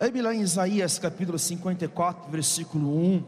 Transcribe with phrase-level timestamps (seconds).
[0.00, 3.24] A Bíblia em Isaías capítulo 54, versículo 1.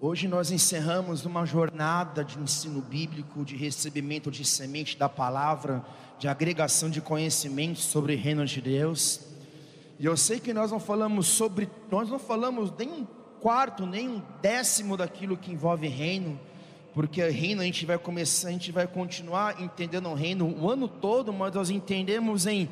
[0.00, 5.84] Hoje nós encerramos uma jornada de ensino bíblico, de recebimento de semente da palavra,
[6.18, 9.20] de agregação de conhecimento sobre o reino de Deus.
[10.00, 13.06] E eu sei que nós não falamos sobre, nós não falamos nem um
[13.40, 16.40] quarto, nem um décimo daquilo que envolve reino,
[16.92, 20.88] porque reino a gente vai começar, a gente vai continuar entendendo o reino o ano
[20.88, 22.68] todo, mas nós entendemos em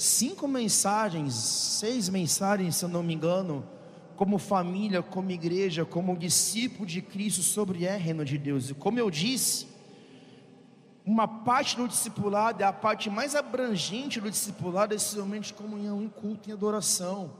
[0.00, 3.62] cinco mensagens, seis mensagens, se eu não me engano,
[4.16, 8.70] como família, como igreja, como discípulo de Cristo sobre o reino de Deus.
[8.70, 9.66] E como eu disse,
[11.04, 15.54] uma parte do discipulado é a parte mais abrangente do discipulado, é esse momento de
[15.54, 17.32] comunhão, um culto em adoração,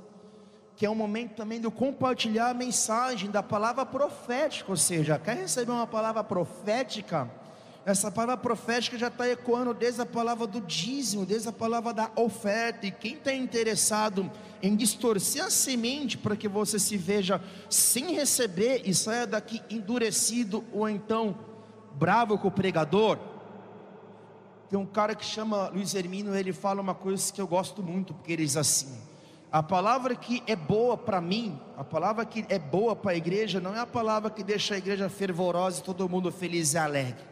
[0.77, 5.37] que é um momento também de compartilhar a mensagem da palavra profética, ou seja, quer
[5.37, 7.31] receber uma palavra profética?
[7.85, 12.11] Essa palavra profética já está ecoando desde a palavra do dízimo, desde a palavra da
[12.15, 12.87] oferta.
[12.87, 14.31] E quem está interessado
[14.63, 20.63] em distorcer a semente para que você se veja sem receber e saia daqui endurecido
[20.73, 21.39] ou então
[21.95, 23.19] bravo com o pregador,
[24.69, 28.13] tem um cara que chama Luiz Hermino, ele fala uma coisa que eu gosto muito,
[28.13, 28.97] porque ele diz assim:
[29.51, 33.59] a palavra que é boa para mim, a palavra que é boa para a igreja,
[33.59, 37.30] não é a palavra que deixa a igreja fervorosa e todo mundo feliz e alegre.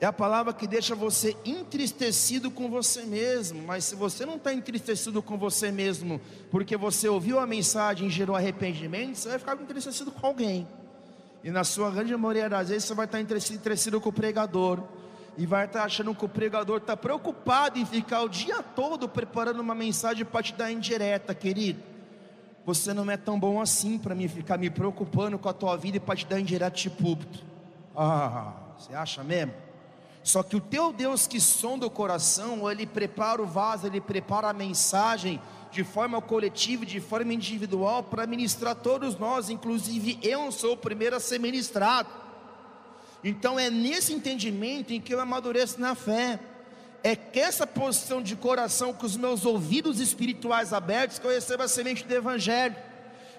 [0.00, 3.62] É a palavra que deixa você entristecido com você mesmo.
[3.62, 6.20] Mas se você não está entristecido com você mesmo,
[6.50, 10.66] porque você ouviu a mensagem e gerou arrependimento, você vai ficar entristecido com alguém.
[11.42, 14.82] E na sua grande maioria das vezes você vai estar entristecido com o pregador
[15.36, 19.60] e vai estar achando que o pregador está preocupado em ficar o dia todo preparando
[19.60, 21.82] uma mensagem para te dar indireta, querido.
[22.64, 25.98] Você não é tão bom assim para mim ficar me preocupando com a tua vida
[25.98, 27.44] e para te dar indireta de púlpito.
[27.94, 29.63] Ah, você acha mesmo?
[30.24, 34.48] Só que o teu Deus que sonda o coração, ele prepara o vaso, ele prepara
[34.48, 35.38] a mensagem
[35.70, 41.14] de forma coletiva, de forma individual, para ministrar todos nós, inclusive eu sou o primeiro
[41.14, 42.08] a ser ministrado.
[43.22, 46.40] Então é nesse entendimento em que eu amadureço na fé.
[47.02, 51.64] É que essa posição de coração com os meus ouvidos espirituais abertos que eu recebo
[51.64, 52.74] a semente do evangelho.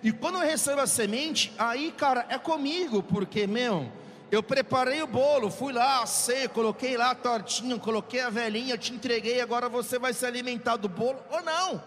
[0.03, 3.91] E quando eu recebo a semente, aí, cara, é comigo, porque, meu,
[4.31, 8.93] eu preparei o bolo, fui lá, assei, coloquei lá a tortinha, coloquei a velhinha, te
[8.93, 11.81] entreguei, agora você vai se alimentar do bolo ou não?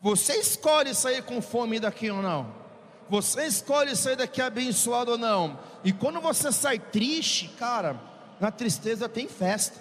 [0.00, 2.52] Você escolhe sair com fome daqui ou não?
[3.08, 5.58] Você escolhe sair daqui abençoado ou não.
[5.84, 8.00] E quando você sai triste, cara,
[8.40, 9.80] na tristeza tem festa.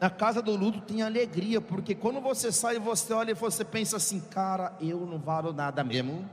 [0.00, 3.96] Na casa do luto tem alegria, porque quando você sai, você olha e você pensa
[3.96, 6.28] assim, cara, eu não valo nada mesmo.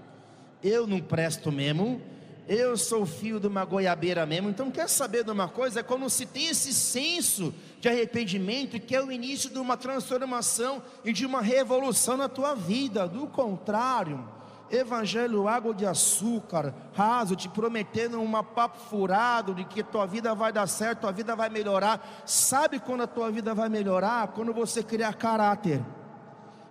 [0.63, 2.01] Eu não presto mesmo.
[2.47, 4.49] Eu sou filho de uma goiabeira mesmo.
[4.49, 5.79] Então, quer saber de uma coisa?
[5.79, 10.81] É quando se tem esse senso de arrependimento, que é o início de uma transformação
[11.03, 13.07] e de uma revolução na tua vida.
[13.07, 14.23] Do contrário,
[14.69, 20.51] Evangelho água de açúcar, raso, te prometendo um papo furado de que tua vida vai
[20.51, 22.23] dar certo, tua vida vai melhorar.
[22.25, 24.29] Sabe quando a tua vida vai melhorar?
[24.29, 25.83] Quando você criar caráter.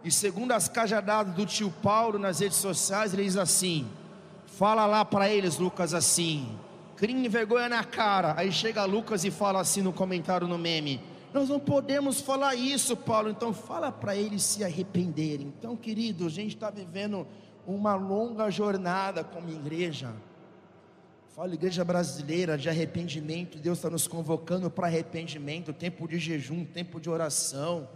[0.03, 3.89] E segundo as cajadadas do tio Paulo nas redes sociais, ele diz assim:
[4.57, 6.59] fala lá para eles, Lucas, assim,
[6.97, 8.35] crime vergonha na cara.
[8.37, 11.01] Aí chega Lucas e fala assim no comentário no meme:
[11.33, 13.31] nós não podemos falar isso, Paulo.
[13.31, 15.53] Então fala para eles se arrependerem.
[15.59, 17.27] Então, querido, a gente está vivendo
[17.67, 20.13] uma longa jornada como igreja.
[21.35, 23.59] Fala, igreja brasileira de arrependimento.
[23.59, 27.89] Deus está nos convocando para arrependimento, tempo de jejum, tempo de oração.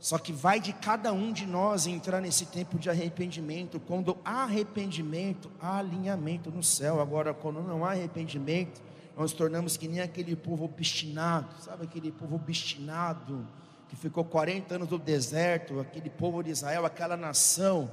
[0.00, 3.80] Só que vai de cada um de nós entrar nesse tempo de arrependimento.
[3.80, 7.00] Quando há arrependimento, há alinhamento no céu.
[7.00, 8.80] Agora, quando não há arrependimento,
[9.16, 13.44] nós tornamos que nem aquele povo obstinado, sabe aquele povo obstinado
[13.88, 17.90] que ficou 40 anos no deserto, aquele povo de Israel, aquela nação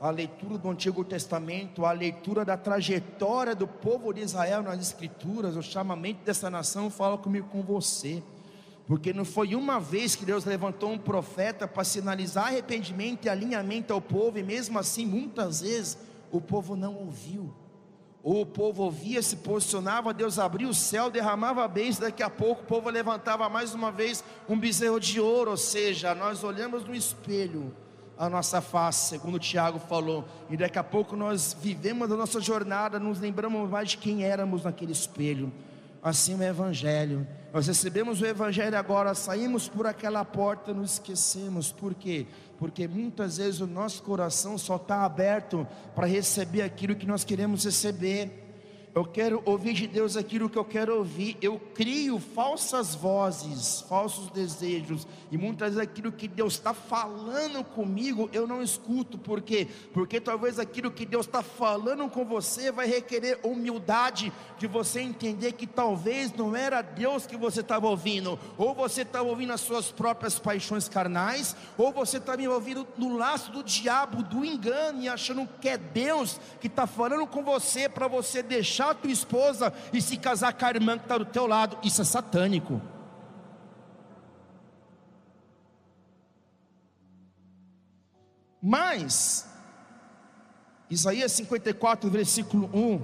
[0.00, 5.56] a leitura do Antigo Testamento, a leitura da trajetória do povo de Israel nas Escrituras,
[5.56, 8.22] o chamamento dessa nação, fala comigo com você.
[8.86, 13.92] Porque não foi uma vez que Deus levantou um profeta para sinalizar arrependimento e alinhamento
[13.92, 15.98] ao povo, e mesmo assim, muitas vezes,
[16.30, 17.54] o povo não ouviu.
[18.22, 22.62] Ou o povo ouvia, se posicionava, Deus abria o céu, derramava bens, daqui a pouco
[22.62, 26.94] o povo levantava mais uma vez um bezerro de ouro, ou seja, nós olhamos no
[26.94, 27.74] espelho
[28.16, 32.98] a nossa face, segundo Tiago falou, e daqui a pouco nós vivemos a nossa jornada,
[32.98, 35.52] nos lembramos mais de quem éramos naquele espelho.
[36.02, 37.26] Assim é o Evangelho.
[37.54, 41.70] Nós recebemos o Evangelho agora, saímos por aquela porta, nos esquecemos.
[41.70, 42.26] Por quê?
[42.58, 45.64] Porque muitas vezes o nosso coração só está aberto
[45.94, 48.43] para receber aquilo que nós queremos receber.
[48.94, 51.36] Eu quero ouvir de Deus aquilo que eu quero ouvir.
[51.42, 55.04] Eu crio falsas vozes, falsos desejos.
[55.32, 59.18] E muitas vezes aquilo que Deus está falando comigo, eu não escuto.
[59.18, 59.66] Por quê?
[59.92, 65.52] Porque talvez aquilo que Deus está falando com você vai requerer humildade de você entender
[65.52, 68.38] que talvez não era Deus que você estava ouvindo.
[68.56, 73.50] Ou você estava ouvindo as suas próprias paixões carnais, ou você estava envolvido no laço
[73.50, 78.06] do diabo, do engano, e achando que é Deus que está falando com você para
[78.06, 81.24] você deixar deixar a tua esposa e se casar com a irmã que está do
[81.24, 82.80] teu lado, isso é satânico.
[88.60, 89.46] Mas,
[90.88, 93.02] Isaías 54, versículo 1,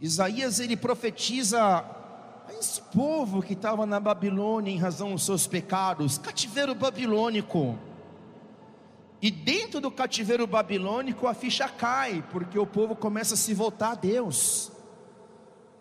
[0.00, 6.16] Isaías ele profetiza a esse povo que estava na Babilônia em razão dos seus pecados,
[6.18, 7.78] cativeiro babilônico.
[9.26, 13.90] E dentro do cativeiro babilônico a ficha cai, porque o povo começa a se voltar
[13.90, 14.70] a Deus.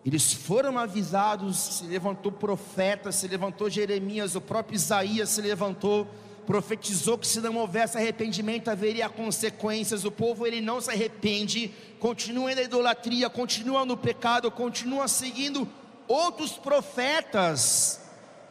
[0.03, 6.07] Eles foram avisados, se levantou profeta, se levantou Jeremias, o próprio Isaías se levantou,
[6.47, 10.05] profetizou que se não houvesse arrependimento haveria consequências.
[10.05, 15.69] O povo ele não se arrepende, continua na idolatria, continua no pecado, continua seguindo
[16.07, 18.04] outros profetas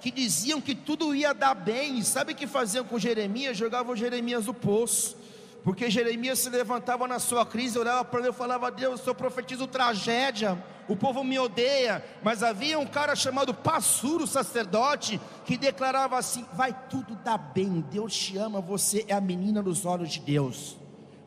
[0.04, 3.56] que diziam que tudo ia dar bem, e sabe o que faziam com Jeremias?
[3.56, 5.16] Jogavam Jeremias no poço,
[5.62, 9.66] porque Jeremias se levantava na sua crise, olhava para Deus e falava: Deus, eu profetizo
[9.66, 16.44] tragédia, o povo me odeia, mas havia um cara chamado Passuro, sacerdote, que declarava assim:
[16.52, 20.76] vai tudo dar bem, Deus te ama, você é a menina dos olhos de Deus,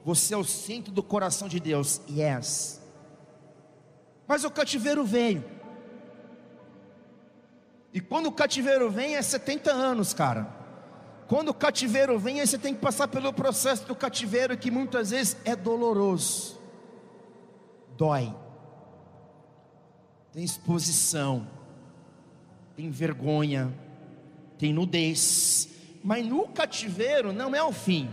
[0.06, 2.80] você é o centro do coração de Deus, yes.
[4.28, 5.44] Mas o cativeiro veio,
[7.98, 10.48] e quando o cativeiro vem é 70 anos, cara.
[11.28, 15.10] Quando o cativeiro vem, aí você tem que passar pelo processo do cativeiro que muitas
[15.10, 16.62] vezes é doloroso.
[17.98, 18.32] Dói.
[20.32, 21.48] Tem exposição.
[22.76, 23.74] Tem vergonha.
[24.60, 25.68] Tem nudez.
[26.04, 28.12] Mas no cativeiro não é o fim.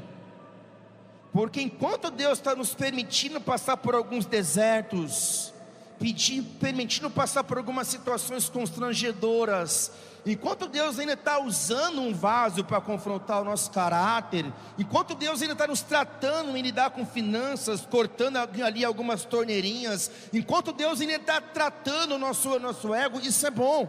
[1.31, 5.53] Porque enquanto Deus está nos permitindo passar por alguns desertos,
[5.99, 9.93] pedindo, permitindo passar por algumas situações constrangedoras.
[10.27, 15.53] Enquanto Deus ainda está usando um vaso para confrontar o nosso caráter, enquanto Deus ainda
[15.53, 21.43] está nos tratando em lidar com finanças, cortando ali algumas torneirinhas, enquanto Deus ainda está
[21.43, 23.87] tratando o nosso, nosso ego, isso é bom.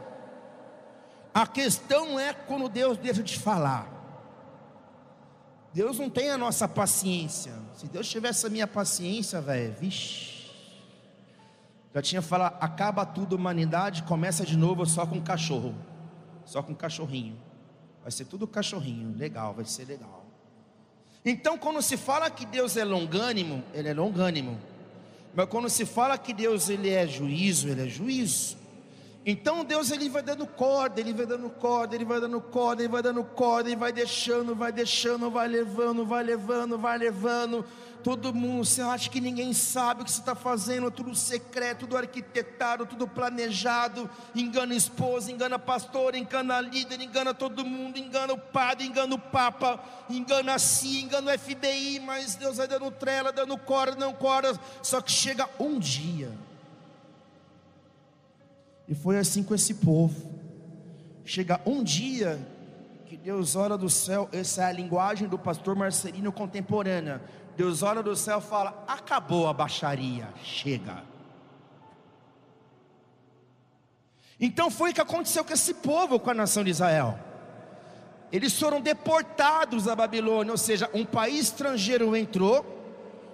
[1.33, 3.95] A questão é quando Deus deixa de falar.
[5.73, 7.53] Deus não tem a nossa paciência.
[7.75, 10.34] Se Deus tivesse a minha paciência, velho, vixe.
[11.95, 15.73] Já tinha falado, acaba tudo humanidade, começa de novo só com cachorro.
[16.43, 17.37] Só com cachorrinho.
[18.01, 20.25] Vai ser tudo cachorrinho, legal, vai ser legal.
[21.23, 24.59] Então, quando se fala que Deus é longânimo, ele é longânimo.
[25.33, 28.57] Mas quando se fala que Deus ele é juízo, ele é juízo.
[29.25, 32.91] Então Deus ele vai dando corda, ele vai dando corda, ele vai dando corda, ele
[32.91, 37.65] vai dando corda, ele vai deixando, vai deixando, vai levando, vai levando, vai levando
[38.05, 41.97] todo mundo, você acha que ninguém sabe o que você está fazendo, tudo secreto, tudo
[41.97, 48.85] arquitetado, tudo planejado, engana esposa, engana pastor, engana líder, engana todo mundo, engana o padre,
[48.85, 53.57] engana o papa, engana a si, engana o FBI, mas Deus vai dando trela, dando
[53.57, 54.53] corda, não corda,
[54.83, 56.31] só que chega um dia,
[58.87, 60.31] e foi assim com esse povo,
[61.25, 62.39] chega um dia,
[63.07, 67.19] que Deus olha do céu, essa é a linguagem do pastor Marcelino contemporânea.
[67.55, 71.03] Deus olha do céu e fala: acabou a baixaria, chega.
[74.39, 77.17] Então foi o que aconteceu com esse povo, com a nação de Israel.
[78.31, 82.65] Eles foram deportados à Babilônia, ou seja, um país estrangeiro entrou,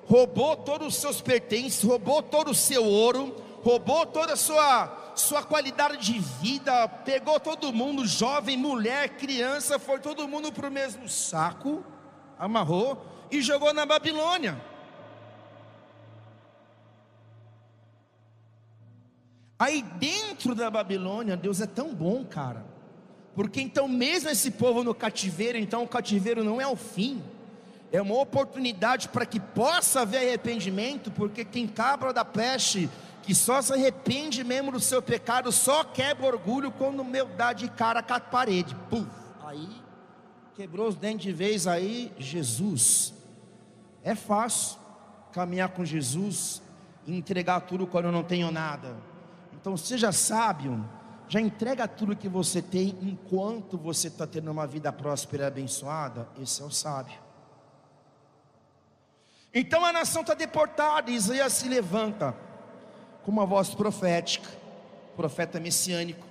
[0.06, 5.42] roubou todos os seus pertences, roubou todo o seu ouro, roubou toda a sua, sua
[5.42, 11.10] qualidade de vida, pegou todo mundo, jovem, mulher, criança, foi todo mundo para o mesmo
[11.10, 11.84] saco,
[12.38, 14.62] amarrou, e jogou na Babilônia.
[19.58, 22.66] Aí dentro da Babilônia, Deus é tão bom, cara.
[23.36, 27.24] Porque então, mesmo esse povo no cativeiro, então o cativeiro não é o fim,
[27.92, 32.90] é uma oportunidade para que possa haver arrependimento, porque quem cabra da peste,
[33.22, 37.70] que só se arrepende mesmo do seu pecado, só quebra orgulho quando meu dá de
[37.70, 38.76] cara com a parede.
[38.90, 39.08] Puf,
[39.44, 39.70] aí
[40.56, 43.21] quebrou os dentes de vez aí, Jesus.
[44.04, 44.80] É fácil
[45.32, 46.62] caminhar com Jesus
[47.06, 48.96] e entregar tudo quando eu não tenho nada.
[49.54, 50.84] Então seja sábio,
[51.28, 56.28] já entrega tudo que você tem enquanto você está tendo uma vida próspera e abençoada.
[56.42, 57.20] Esse é o sábio.
[59.54, 62.36] Então a nação está deportada, Isaías se levanta.
[63.24, 64.50] com uma voz profética,
[65.16, 66.26] profeta messiânico.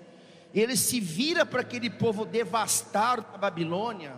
[0.52, 4.16] Ele se vira para aquele povo devastado da Babilônia,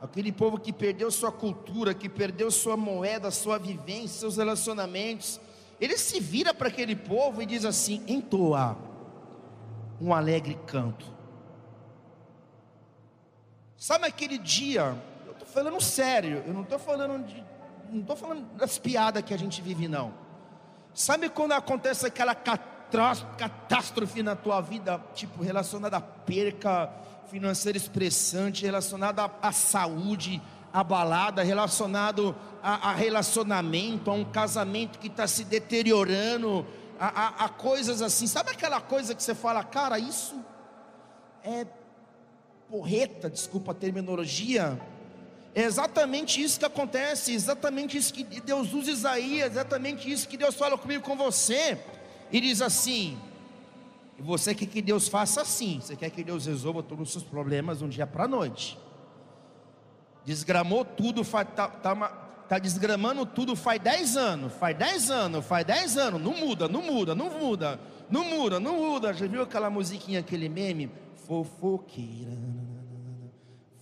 [0.00, 5.40] aquele povo que perdeu sua cultura, que perdeu sua moeda, sua vivência, seus relacionamentos.
[5.80, 8.76] Ele se vira para aquele povo e diz assim: entoa
[10.00, 11.06] um alegre canto.
[13.76, 14.96] Sabe aquele dia?
[15.26, 17.44] Eu estou falando sério, eu não estou falando de,
[17.90, 20.12] não estou falando das piadas que a gente vive não.
[20.92, 26.92] Sabe quando acontece aquela catástrofe na tua vida, tipo relacionada à perca
[27.30, 30.40] financeira expressante, relacionada à, saúde
[30.72, 36.66] abalada, relacionado a, a, relacionamento, a um casamento que está se deteriorando,
[36.98, 38.26] a, a, a coisas assim.
[38.26, 40.34] Sabe aquela coisa que você fala, cara, isso
[41.44, 41.66] é
[42.70, 44.80] porreta, desculpa a terminologia.
[45.54, 50.54] É exatamente isso que acontece, exatamente isso que Deus usa Isaías, exatamente isso que Deus
[50.54, 51.78] fala comigo com você.
[52.30, 53.18] E diz assim:
[54.18, 57.24] e você quer que Deus faça assim, você quer que Deus resolva todos os seus
[57.24, 58.76] problemas de um dia para a noite.
[60.24, 61.94] Desgramou tudo, está tá,
[62.48, 66.82] tá desgramando tudo faz 10 anos, faz 10 anos, faz 10 anos, não muda, não
[66.82, 69.14] muda, não muda, não muda, não muda.
[69.14, 70.90] Já viu aquela musiquinha, aquele meme?
[71.28, 72.36] Fofoqueira,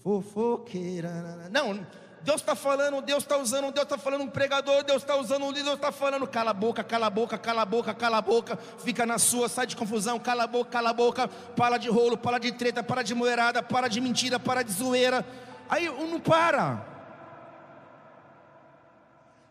[0.03, 1.49] fofoqueira.
[1.51, 1.87] Não,
[2.23, 5.51] Deus está falando, Deus está usando, Deus está falando um pregador, Deus está usando um
[5.51, 8.23] líder, Deus está falando, cala a boca, cala a boca, cala a boca, cala a
[8.23, 11.89] boca, fica na sua, sai de confusão, cala a boca, cala a boca, para de
[11.89, 15.25] rolo, para de treta, para de moerada, para de mentira, para de zoeira.
[15.69, 16.85] Aí não para.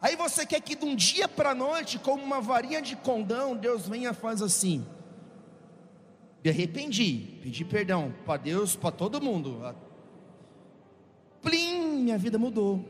[0.02, 3.56] Aí você quer que de um dia para a noite, como uma varinha de condão,
[3.56, 4.86] Deus venha e faz assim.
[6.44, 9.64] Me arrependi, pedi perdão para Deus, para todo mundo
[11.46, 12.84] plim, minha vida mudou.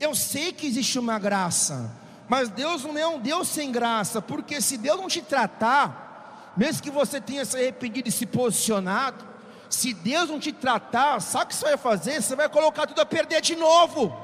[0.00, 1.94] Eu sei que existe uma graça,
[2.26, 6.82] mas Deus não é um Deus sem graça, porque se Deus não te tratar, mesmo
[6.82, 9.28] que você tenha se arrependido e se posicionado,
[9.68, 12.22] se Deus não te tratar, sabe o que você vai fazer?
[12.22, 14.16] Você vai colocar tudo a perder de novo.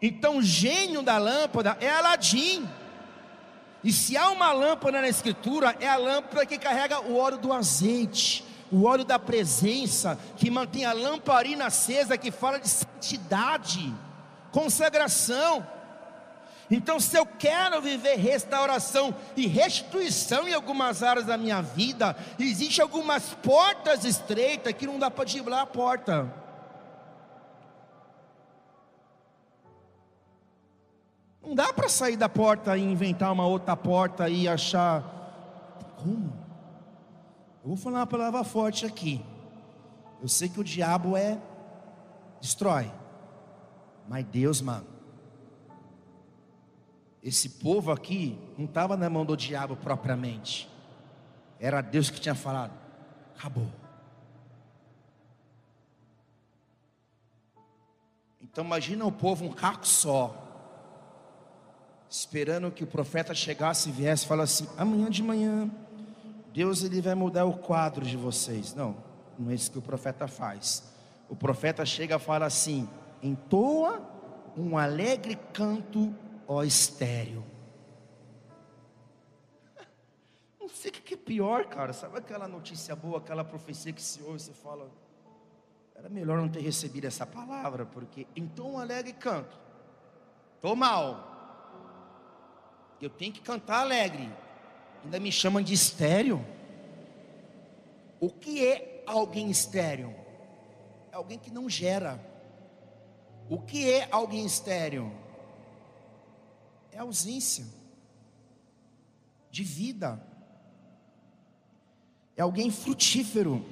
[0.00, 2.66] Então, o gênio da lâmpada é Aladim.
[3.84, 7.52] E se há uma lâmpada na Escritura, é a lâmpada que carrega o óleo do
[7.52, 13.92] azeite o óleo da presença, que mantém a lamparina acesa, que fala de santidade,
[14.52, 15.66] consagração.
[16.70, 22.82] Então, se eu quero viver restauração e restituição em algumas áreas da minha vida, existem
[22.82, 26.30] algumas portas estreitas que não dá para driblar a porta.
[31.42, 35.02] Não dá para sair da porta e inventar uma outra porta e achar.
[35.96, 36.47] Como?
[37.62, 39.24] Eu vou falar uma palavra forte aqui.
[40.20, 41.40] Eu sei que o diabo é
[42.40, 42.90] destrói.
[44.08, 44.86] Mas Deus, mano.
[47.22, 50.68] Esse povo aqui não estava na mão do diabo propriamente.
[51.58, 52.72] Era Deus que tinha falado.
[53.36, 53.68] Acabou.
[58.40, 60.44] Então imagina o povo um caco só.
[62.08, 65.70] Esperando que o profeta chegasse e viesse e falasse assim: amanhã de manhã
[66.52, 68.74] Deus ele vai mudar o quadro de vocês.
[68.74, 68.96] Não,
[69.38, 70.84] não é isso que o profeta faz.
[71.28, 72.88] O profeta chega e fala assim:
[73.22, 74.00] entoa
[74.56, 76.14] um alegre canto,
[76.46, 77.44] ó estéreo.
[80.60, 81.92] Não sei o que é pior, cara.
[81.92, 84.90] Sabe aquela notícia boa, aquela profecia que se ouve e você fala,
[85.94, 89.58] era melhor não ter recebido essa palavra, porque então um alegre canto.
[90.54, 91.36] Estou mal.
[93.00, 94.28] Eu tenho que cantar alegre.
[95.04, 96.44] Ainda me chamam de estéreo.
[98.20, 100.14] O que é alguém estéreo?
[101.12, 102.20] É alguém que não gera.
[103.48, 105.12] O que é alguém estéreo?
[106.92, 107.64] É ausência
[109.50, 110.20] de vida.
[112.36, 113.64] É alguém frutífero.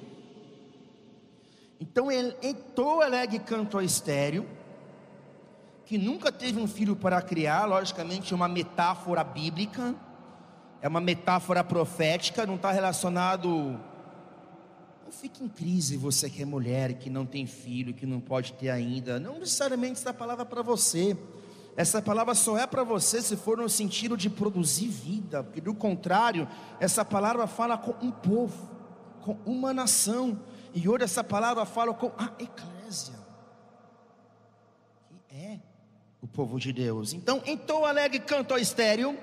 [1.79, 4.49] Então ele entrou alegre canto estéreo,
[5.85, 9.95] que nunca teve um filho para criar, logicamente uma metáfora bíblica
[10.83, 13.49] é uma metáfora profética, não está relacionado.
[15.05, 18.53] Não fique em crise você que é mulher, que não tem filho, que não pode
[18.55, 19.19] ter ainda.
[19.19, 21.17] Não necessariamente essa palavra é para você.
[21.77, 25.75] Essa palavra só é para você se for no sentido de produzir vida, porque do
[25.75, 26.49] contrário,
[26.81, 28.71] essa palavra fala com um povo,
[29.21, 30.41] com uma nação,
[30.75, 33.15] e hoje essa palavra fala com a eclésia,
[35.07, 35.61] que é
[36.23, 37.13] o povo de Deus.
[37.13, 39.15] Então, então alegre canto ao estéreo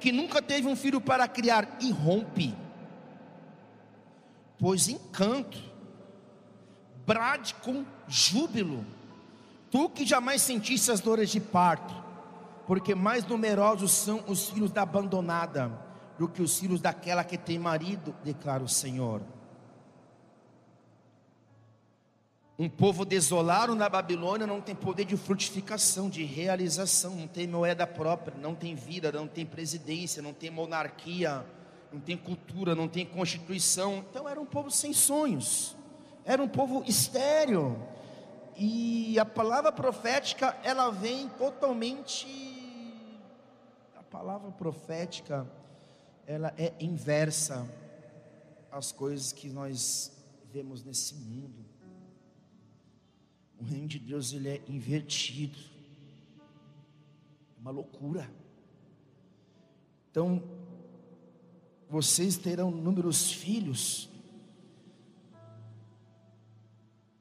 [0.00, 2.54] que nunca teve um filho para criar, e rompe,
[4.58, 5.58] pois encanto,
[7.06, 8.84] brade com júbilo,
[9.70, 11.94] tu que jamais sentiste as dores de parto,
[12.66, 15.70] porque mais numerosos são os filhos da abandonada
[16.18, 19.22] do que os filhos daquela que tem marido, declara o Senhor.
[22.60, 27.86] Um povo desolado na Babilônia não tem poder de frutificação, de realização, não tem moeda
[27.86, 31.42] própria, não tem vida, não tem presidência, não tem monarquia,
[31.90, 34.04] não tem cultura, não tem constituição.
[34.10, 35.74] Então era um povo sem sonhos,
[36.22, 37.82] era um povo estéreo.
[38.54, 42.26] E a palavra profética, ela vem totalmente.
[43.96, 45.50] A palavra profética,
[46.26, 47.66] ela é inversa
[48.70, 50.12] às coisas que nós
[50.52, 51.69] vemos nesse mundo.
[53.70, 55.56] Reino de Deus ele é invertido.
[57.56, 58.28] É uma loucura.
[60.10, 60.42] Então,
[61.88, 64.08] vocês terão inúmeros filhos.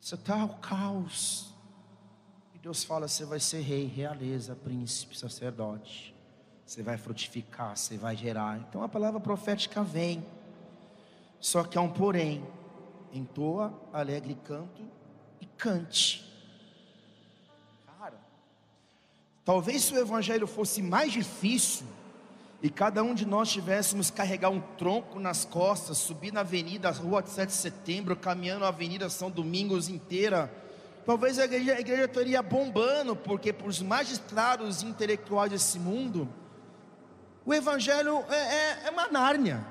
[0.01, 1.53] Você está ao caos.
[2.55, 6.15] E Deus fala: você vai ser rei, realeza, príncipe, sacerdote.
[6.65, 8.59] Você vai frutificar, você vai gerar.
[8.59, 10.25] Então a palavra profética vem.
[11.39, 12.43] Só que há um porém.
[13.13, 14.83] Entoa, alegre canto
[15.41, 16.28] e cante.
[19.49, 21.83] Talvez se o evangelho fosse mais difícil
[22.61, 27.25] e cada um de nós tivéssemos carregar um tronco nas costas, subir na avenida, rua
[27.25, 30.53] 7 de setembro, caminhando a Avenida São Domingos inteira,
[31.03, 36.29] talvez a igreja, a igreja estaria bombando, porque para os magistrados intelectuais desse mundo,
[37.43, 39.65] o evangelho é, é, é uma nárnia,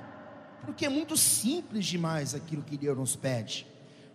[0.64, 3.64] porque é muito simples demais aquilo que Deus nos pede.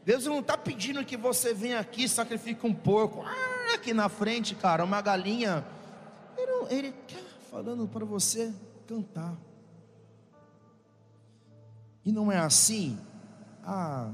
[0.04, 3.24] Deus não está pedindo que você venha aqui e sacrifique um porco.
[3.26, 5.66] Ah, aqui na frente, cara, uma galinha.
[6.70, 7.20] Ele está
[7.52, 8.54] falando para você
[8.88, 9.36] cantar.
[12.06, 13.00] E não é assim.
[13.64, 14.12] Ah,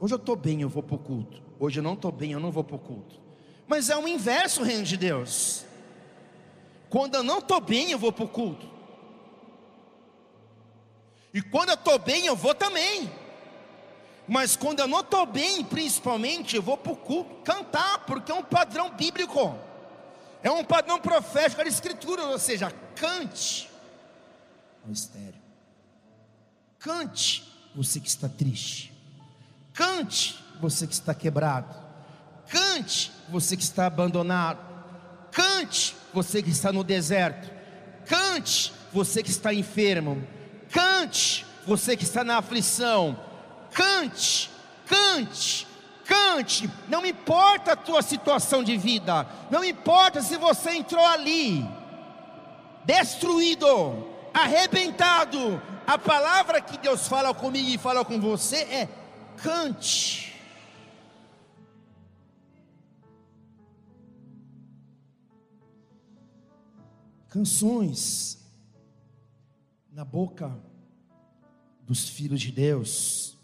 [0.00, 1.42] hoje eu estou bem, eu vou para o culto.
[1.58, 3.20] Hoje eu não estou bem, eu não vou para o culto.
[3.66, 5.64] Mas é o inverso, reino de Deus.
[6.88, 8.68] Quando eu não estou bem, eu vou para o culto.
[11.34, 13.10] E quando eu estou bem, eu vou também.
[14.28, 18.34] Mas quando eu não estou bem, principalmente, eu vou para o culto cantar, porque é
[18.34, 19.56] um padrão bíblico,
[20.42, 23.70] é um padrão profético da Escritura, ou seja, cante.
[24.86, 25.40] O estéreo,
[26.78, 28.92] cante você que está triste,
[29.72, 31.74] cante você que está quebrado,
[32.48, 34.60] cante você que está abandonado,
[35.32, 37.50] cante você que está no deserto,
[38.04, 40.22] cante você que está enfermo,
[40.70, 43.27] cante você que está na aflição
[43.78, 44.50] Cante,
[44.86, 45.64] cante,
[46.04, 46.68] cante.
[46.88, 51.64] Não importa a tua situação de vida, não importa se você entrou ali,
[52.84, 55.62] destruído, arrebentado.
[55.86, 58.88] A palavra que Deus fala comigo e fala com você é:
[59.36, 60.36] cante.
[67.28, 68.44] Canções
[69.92, 70.52] na boca
[71.82, 73.37] dos filhos de Deus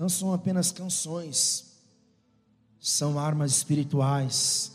[0.00, 1.78] não são apenas canções,
[2.80, 4.72] são armas espirituais,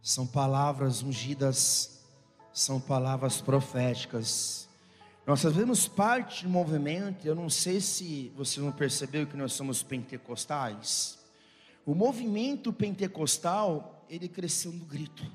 [0.00, 1.98] são palavras ungidas,
[2.52, 4.68] são palavras proféticas.
[5.26, 9.82] Nós fazemos parte do movimento, eu não sei se você não percebeu que nós somos
[9.82, 11.18] pentecostais.
[11.84, 15.28] O movimento pentecostal, ele cresceu no grito.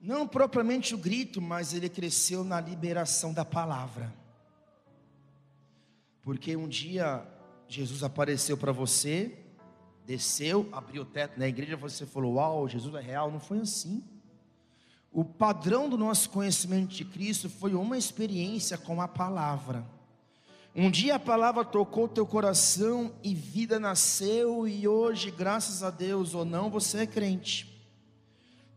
[0.00, 4.21] Não propriamente o grito, mas ele cresceu na liberação da palavra.
[6.22, 7.26] Porque um dia
[7.68, 9.36] Jesus apareceu para você,
[10.06, 13.30] desceu, abriu o teto na igreja, você falou: Uau, Jesus é real.
[13.30, 14.04] Não foi assim.
[15.10, 19.84] O padrão do nosso conhecimento de Cristo foi uma experiência com a palavra.
[20.74, 26.34] Um dia a palavra tocou teu coração e vida nasceu, e hoje, graças a Deus
[26.34, 27.70] ou não, você é crente.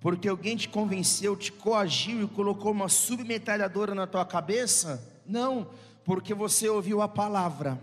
[0.02, 5.02] Porque alguém te convenceu, te coagiu e colocou uma submetralhadora na tua cabeça?
[5.26, 5.70] Não,
[6.06, 7.82] porque você ouviu a palavra,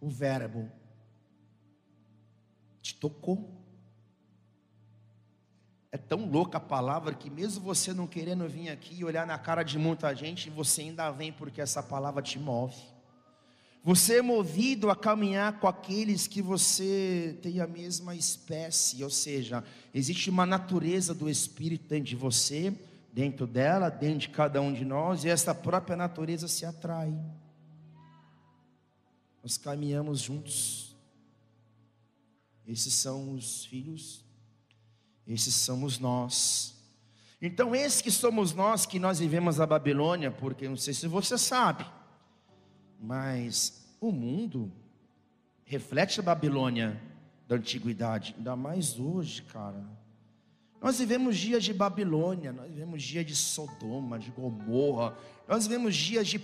[0.00, 0.72] o verbo,
[2.80, 3.52] te tocou.
[5.92, 9.38] É tão louca a palavra que, mesmo você não querendo vir aqui e olhar na
[9.38, 12.82] cara de muita gente, você ainda vem porque essa palavra te move.
[13.84, 19.62] Você é movido a caminhar com aqueles que você tem a mesma espécie, ou seja,
[19.92, 22.74] existe uma natureza do Espírito dentro de você
[23.14, 27.14] dentro dela, dentro de cada um de nós, e essa própria natureza se atrai.
[29.40, 30.96] Nós caminhamos juntos.
[32.66, 34.24] Esses são os filhos,
[35.28, 36.74] esses somos nós.
[37.40, 41.38] Então, esses que somos nós, que nós vivemos a Babilônia, porque não sei se você
[41.38, 41.86] sabe,
[42.98, 44.72] mas o mundo
[45.64, 47.00] reflete a Babilônia
[47.46, 50.03] da antiguidade, ainda mais hoje, cara.
[50.84, 55.16] Nós vivemos dias de Babilônia, nós vivemos dias de Sodoma, de Gomorra,
[55.48, 56.38] nós vivemos dias de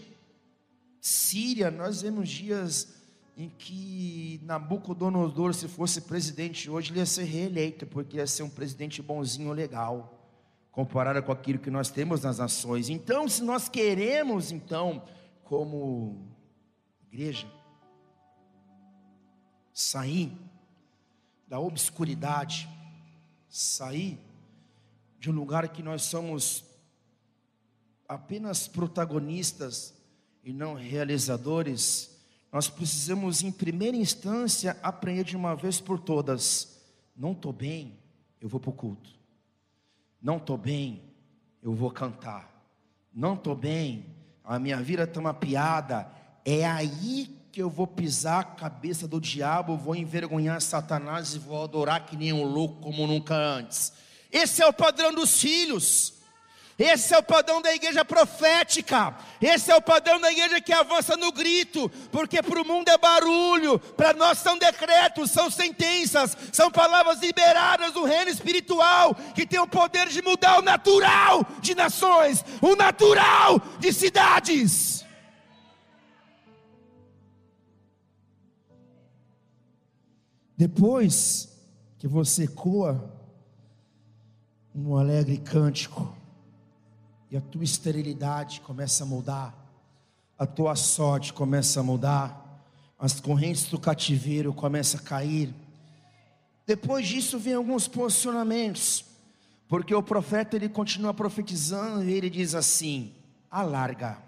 [0.99, 2.89] Síria, nós vivemos dias
[3.37, 8.49] em que Nabucodonosor, se fosse presidente hoje, ele ia ser reeleito, porque ia ser um
[8.49, 10.19] presidente bonzinho, legal,
[10.73, 12.89] comparado com aquilo que nós temos nas nações.
[12.89, 15.05] Então, se nós queremos, então,
[15.45, 16.35] como
[17.13, 17.47] igreja,
[19.75, 20.33] sair
[21.47, 22.67] da obscuridade,
[23.47, 24.19] sair
[25.21, 26.65] de um lugar que nós somos
[28.09, 29.95] apenas protagonistas
[30.43, 32.19] e não realizadores,
[32.51, 36.81] nós precisamos, em primeira instância, aprender de uma vez por todas:
[37.15, 37.99] não estou bem,
[38.41, 39.11] eu vou para o culto,
[40.23, 41.03] não estou bem,
[41.63, 42.51] eu vou cantar,
[43.13, 44.07] não estou bem,
[44.43, 46.11] a minha vida está uma piada,
[46.47, 51.63] é aí que eu vou pisar a cabeça do diabo, vou envergonhar Satanás e vou
[51.63, 53.93] adorar que nem um louco como nunca antes.
[54.33, 56.15] Esse é o padrão dos filhos.
[56.81, 59.15] Esse é o padrão da igreja profética.
[59.39, 62.97] Esse é o padrão da igreja que avança no grito, porque para o mundo é
[62.97, 69.61] barulho, para nós são decretos, são sentenças, são palavras liberadas do reino espiritual, que tem
[69.61, 75.05] o poder de mudar o natural de nações, o natural de cidades.
[80.57, 81.49] Depois
[81.99, 83.20] que você coa
[84.75, 86.17] um alegre cântico,
[87.31, 89.55] e a tua esterilidade começa a mudar,
[90.39, 92.65] a tua sorte começa a mudar,
[92.99, 95.55] as correntes do cativeiro começam a cair.
[96.67, 99.05] Depois disso vem alguns posicionamentos,
[99.69, 103.15] porque o profeta ele continua profetizando e ele diz assim:
[103.51, 104.19] alarga.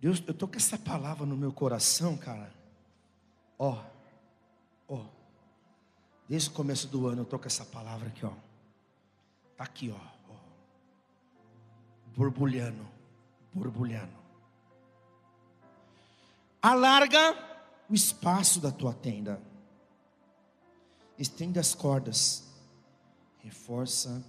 [0.00, 2.50] Deus, eu estou com essa palavra no meu coração, cara.
[3.58, 3.89] Ó, ó.
[6.30, 8.30] Desde o começo do ano eu estou com essa palavra aqui, ó.
[9.50, 10.36] Está aqui, ó, ó.
[12.16, 12.86] Borbulhando,
[13.52, 14.12] borbulhando.
[16.62, 17.36] Alarga
[17.88, 19.42] o espaço da tua tenda.
[21.18, 22.44] Estende as cordas.
[23.42, 24.24] Reforça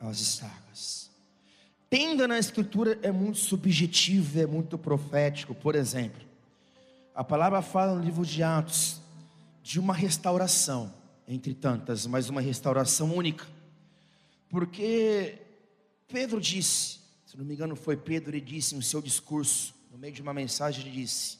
[0.00, 1.10] as estacas.
[1.90, 5.54] Tenda na escritura é muito subjetivo, é muito profético.
[5.54, 6.26] Por exemplo,
[7.14, 9.02] a palavra fala no livro de Atos
[9.62, 10.96] de uma restauração,
[11.28, 13.46] entre tantas, mas uma restauração única.
[14.48, 15.38] Porque
[16.08, 20.14] Pedro disse, se não me engano foi Pedro, ele disse no seu discurso, no meio
[20.14, 21.38] de uma mensagem, ele disse: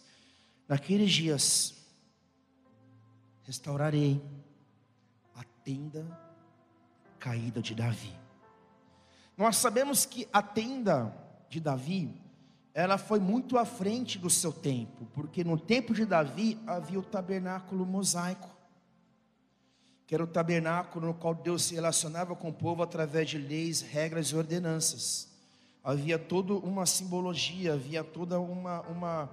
[0.68, 1.74] Naqueles dias
[3.44, 4.20] restaurarei
[5.34, 6.06] a tenda
[7.18, 8.12] caída de Davi.
[9.36, 11.14] Nós sabemos que a tenda
[11.48, 12.14] de Davi,
[12.74, 17.02] ela foi muito à frente do seu tempo, porque no tempo de Davi havia o
[17.02, 18.57] tabernáculo mosaico,
[20.08, 23.82] que era o tabernáculo no qual Deus se relacionava com o povo através de leis,
[23.82, 25.28] regras e ordenanças.
[25.84, 29.30] Havia toda uma simbologia, havia toda uma, uma,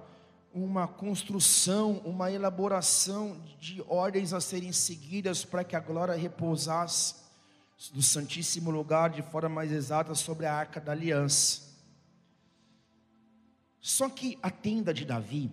[0.52, 7.14] uma construção, uma elaboração de ordens a serem seguidas para que a glória repousasse
[7.94, 11.62] do Santíssimo Lugar de forma mais exata sobre a arca da aliança.
[13.80, 15.50] Só que a tenda de Davi,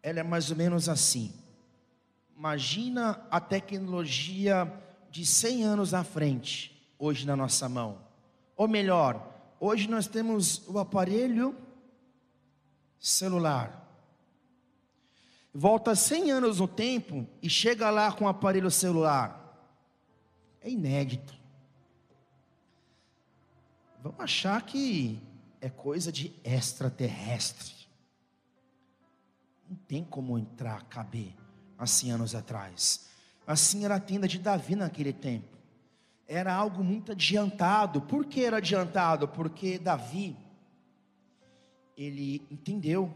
[0.00, 1.34] ela é mais ou menos assim.
[2.40, 4.72] Imagina a tecnologia
[5.10, 7.98] de 100 anos à frente, hoje na nossa mão.
[8.56, 11.54] Ou melhor, hoje nós temos o aparelho
[12.98, 13.86] celular.
[15.52, 19.38] Volta 100 anos no tempo e chega lá com o aparelho celular
[20.62, 21.38] é inédito.
[24.02, 25.20] Vamos achar que
[25.60, 27.86] é coisa de extraterrestre.
[29.68, 31.34] Não tem como entrar, caber,
[31.80, 33.08] assim anos atrás.
[33.46, 35.58] Assim era a tenda de Davi naquele tempo.
[36.28, 38.02] Era algo muito adiantado.
[38.02, 39.26] Por que era adiantado?
[39.26, 40.36] Porque Davi,
[41.96, 43.12] ele entendeu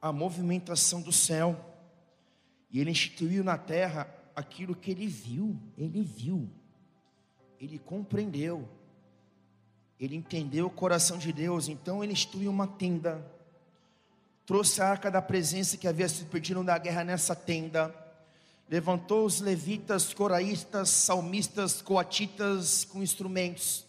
[0.00, 1.58] a movimentação do céu.
[2.70, 6.48] E ele instituiu na terra aquilo que ele viu, ele viu,
[7.60, 8.68] ele compreendeu,
[10.00, 13.24] ele entendeu o coração de Deus, então ele instituiu uma tenda,
[14.46, 17.94] trouxe a arca da presença que havia se perdido na guerra nessa tenda,
[18.68, 23.86] levantou os levitas, coraístas, salmistas, coatitas com instrumentos,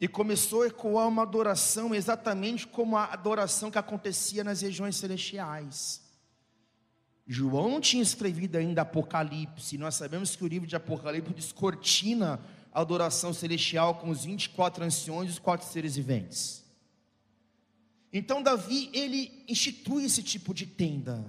[0.00, 6.02] e começou a ecoar uma adoração exatamente como a adoração que acontecia nas regiões celestiais.
[7.26, 9.78] João tinha escrevido ainda Apocalipse.
[9.78, 12.40] Nós sabemos que o livro de Apocalipse descortina
[12.72, 16.63] a adoração celestial com os 24 anciões e os quatro seres viventes.
[18.16, 21.28] Então Davi, ele institui esse tipo de tenda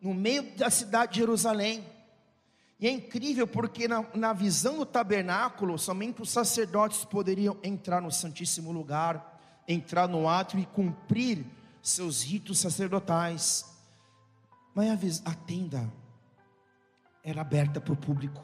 [0.00, 1.84] no meio da cidade de Jerusalém.
[2.80, 8.10] E é incrível porque na, na visão do tabernáculo, somente os sacerdotes poderiam entrar no
[8.10, 11.44] Santíssimo Lugar, entrar no átrio e cumprir
[11.82, 13.66] seus ritos sacerdotais.
[14.74, 15.92] Mas a, a tenda
[17.22, 18.42] era aberta para o público.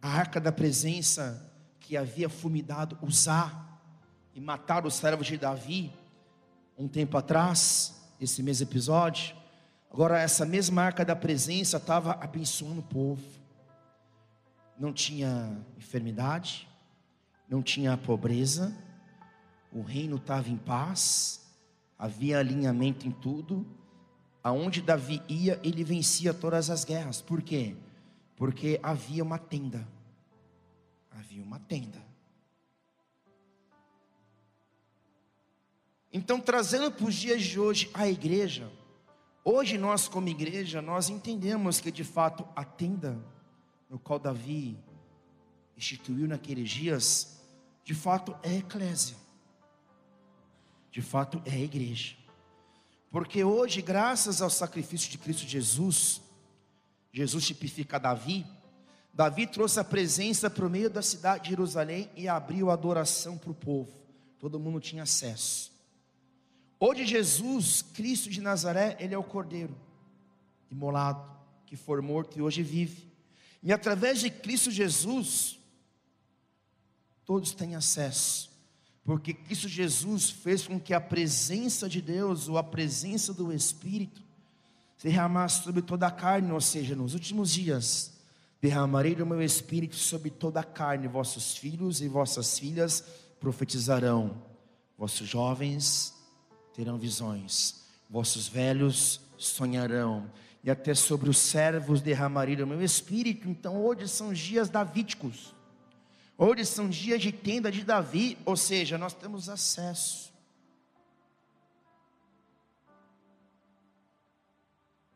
[0.00, 3.67] A arca da presença que havia fumidado Uzá
[4.38, 5.92] e matado os servos de Davi
[6.78, 9.34] um tempo atrás, esse mesmo episódio,
[9.90, 13.20] agora essa mesma arca da presença estava abençoando o povo.
[14.78, 16.68] Não tinha enfermidade,
[17.48, 18.72] não tinha pobreza,
[19.72, 21.44] o reino estava em paz,
[21.98, 23.66] havia alinhamento em tudo.
[24.40, 27.20] Aonde Davi ia, ele vencia todas as guerras.
[27.20, 27.74] Por quê?
[28.36, 29.84] Porque havia uma tenda.
[31.10, 32.07] Havia uma tenda.
[36.12, 38.70] Então, trazendo para os dias de hoje a igreja,
[39.44, 43.18] hoje nós, como igreja, nós entendemos que de fato a tenda
[43.88, 44.78] no qual Davi
[45.76, 47.40] instituiu naqueles dias,
[47.84, 49.16] de fato é eclésia
[50.90, 52.16] de fato é igreja.
[53.10, 56.20] Porque hoje, graças ao sacrifício de Cristo Jesus,
[57.12, 58.44] Jesus tipifica Davi,
[59.14, 63.38] Davi trouxe a presença para o meio da cidade de Jerusalém e abriu a adoração
[63.38, 63.92] para o povo.
[64.38, 65.72] Todo mundo tinha acesso.
[66.80, 69.76] Hoje Jesus, Cristo de Nazaré, ele é o Cordeiro
[70.70, 71.28] imolado,
[71.66, 73.08] que foi morto e hoje vive.
[73.62, 75.58] E através de Cristo Jesus,
[77.24, 78.48] todos têm acesso
[79.08, 84.22] porque Cristo Jesus fez com que a presença de Deus, ou a presença do Espírito,
[84.98, 88.12] se derramasse sobre toda a carne, ou seja, nos últimos dias,
[88.60, 93.02] derramarei do meu Espírito sobre toda a carne, vossos filhos e vossas filhas
[93.40, 94.42] profetizarão,
[94.98, 96.12] vossos jovens
[96.78, 100.30] terão visões, vossos velhos sonharão,
[100.62, 103.48] e até sobre os servos derramarei do meu Espírito.
[103.48, 105.58] Então, hoje são dias davídicos
[106.40, 110.32] Hoje são dias de tenda de Davi, ou seja, nós temos acesso.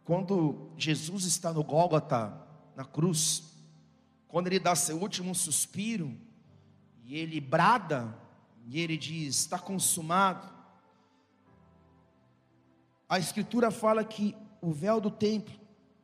[0.02, 2.36] Quando Jesus está no Gólgota,
[2.74, 3.44] na cruz,
[4.26, 6.12] quando ele dá seu último suspiro,
[7.04, 8.18] e ele brada,
[8.66, 10.51] e ele diz: Está consumado.
[13.12, 15.54] A Escritura fala que o véu do templo,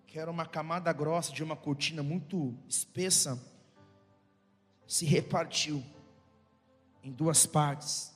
[0.06, 3.42] que era uma camada grossa de uma cortina muito espessa,
[4.86, 5.82] se repartiu
[7.02, 8.12] em duas partes.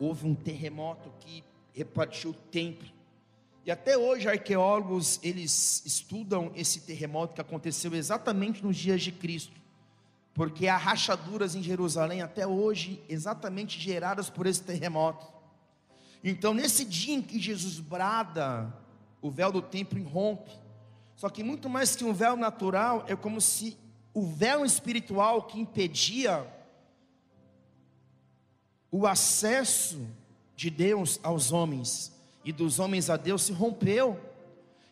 [0.00, 2.88] Houve um terremoto que repartiu o templo.
[3.64, 9.62] E até hoje arqueólogos eles estudam esse terremoto que aconteceu exatamente nos dias de Cristo.
[10.34, 15.33] Porque há rachaduras em Jerusalém até hoje exatamente geradas por esse terremoto.
[16.26, 18.74] Então, nesse dia em que Jesus brada,
[19.20, 20.50] o véu do templo irrompe.
[21.14, 23.76] Só que muito mais que um véu natural, é como se
[24.14, 26.46] o véu espiritual que impedia
[28.90, 30.06] o acesso
[30.56, 32.12] de Deus aos homens
[32.44, 34.20] e dos homens a Deus se rompeu.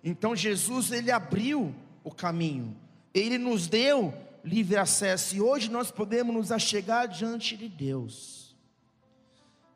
[0.02, 2.76] Então Jesus ele abriu o caminho.
[3.14, 4.12] Ele nos deu
[4.44, 8.41] livre acesso e hoje nós podemos nos achegar diante de Deus.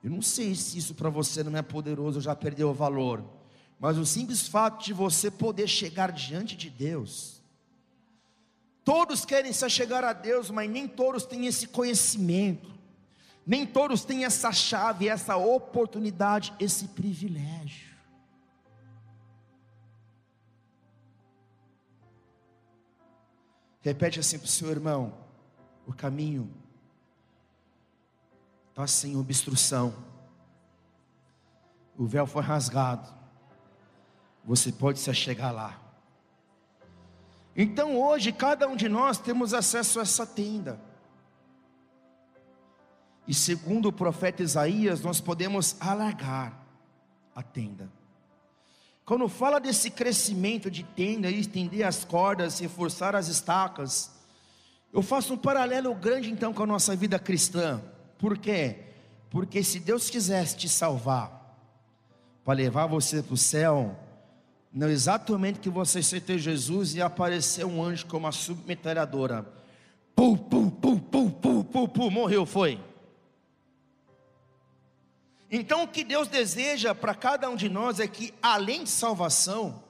[0.07, 3.23] Eu não sei se isso para você não é poderoso, já perdeu o valor,
[3.79, 7.37] mas o simples fato de você poder chegar diante de Deus
[8.87, 12.73] Todos querem se chegar a Deus, mas nem todos têm esse conhecimento,
[13.45, 17.97] nem todos têm essa chave, essa oportunidade, esse privilégio.
[23.81, 25.13] Repete assim para o seu irmão:
[25.85, 26.49] o caminho
[28.77, 29.95] está sem obstrução,
[31.97, 33.09] o véu foi rasgado,
[34.45, 35.81] você pode se chegar lá.
[37.57, 40.79] Então hoje cada um de nós temos acesso a essa tenda.
[43.27, 46.61] E segundo o profeta Isaías, nós podemos alargar
[47.35, 47.91] a tenda.
[49.07, 54.11] Quando fala desse crescimento de tenda, estender as cordas, reforçar as estacas,
[54.93, 57.83] eu faço um paralelo grande então com a nossa vida cristã.
[58.19, 58.85] Por quê?
[59.31, 61.37] Porque se Deus quisesse te salvar,
[62.45, 63.99] para levar você para o céu,
[64.73, 69.45] no exato momento que você aceitou Jesus e apareceu um anjo com uma submetralhadora.
[70.15, 72.81] Pum, pum, pum, pum, pum, pum, pum, morreu, foi.
[75.51, 79.83] Então o que Deus deseja para cada um de nós é que além de salvação,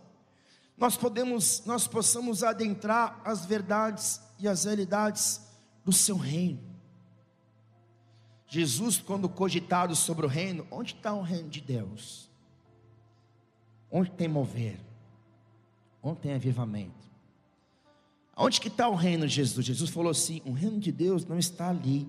[0.77, 5.41] nós podemos, nós possamos adentrar as verdades e as realidades
[5.85, 6.76] do seu reino.
[8.49, 12.31] Jesus, quando cogitado sobre o reino, onde está o reino de Deus?
[13.91, 14.79] Onde tem mover?
[16.09, 17.07] onde tem avivamento?
[18.37, 19.65] Onde que está o reino de Jesus?
[19.65, 22.09] Jesus falou assim: o reino de Deus não está ali,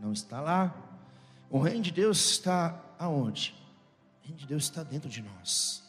[0.00, 0.74] não está lá.
[1.50, 3.54] O reino de Deus está aonde?
[4.22, 5.82] O reino de Deus está dentro de nós.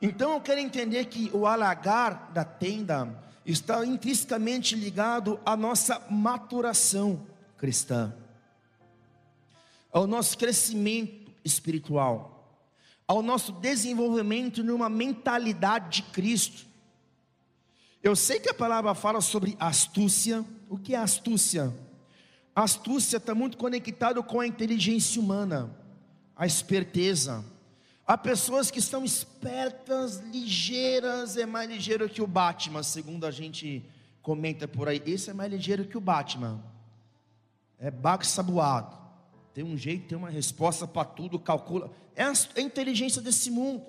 [0.00, 7.26] Então eu quero entender que o alagar da tenda está intrinsecamente ligado à nossa maturação
[7.56, 8.14] cristã,
[9.96, 12.60] ao nosso crescimento espiritual,
[13.08, 16.66] ao nosso desenvolvimento numa mentalidade de Cristo.
[18.02, 20.44] Eu sei que a palavra fala sobre astúcia.
[20.68, 21.74] O que é astúcia?
[22.54, 25.74] Astúcia está muito conectado com a inteligência humana,
[26.36, 27.42] a esperteza.
[28.06, 33.82] Há pessoas que são espertas, ligeiras, é mais ligeiro que o Batman, segundo a gente
[34.20, 35.02] comenta por aí.
[35.06, 36.62] Esse é mais ligeiro que o Batman.
[37.78, 39.05] É bago sabuado.
[39.56, 41.90] Tem um jeito, tem uma resposta para tudo, calcula.
[42.14, 43.86] É a, é a inteligência desse mundo.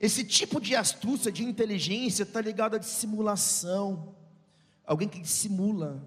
[0.00, 4.14] Esse tipo de astúcia, de inteligência, está ligado à dissimulação.
[4.86, 6.02] Alguém que dissimula.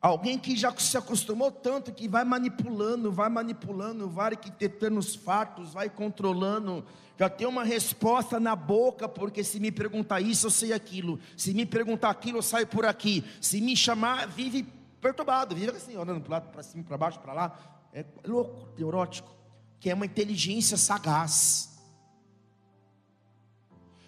[0.00, 5.72] Alguém que já se acostumou tanto que vai manipulando, vai manipulando, vai arquitetando os fatos,
[5.72, 6.86] vai controlando,
[7.18, 11.52] já tem uma resposta na boca, porque se me perguntar isso, eu sei aquilo, se
[11.52, 14.64] me perguntar aquilo, eu saio por aqui, se me chamar, vive
[15.04, 17.58] perturbado, vive assim, olhando para para cima, para baixo, para lá,
[17.92, 19.30] é louco, neurótico,
[19.78, 21.78] que é uma inteligência sagaz.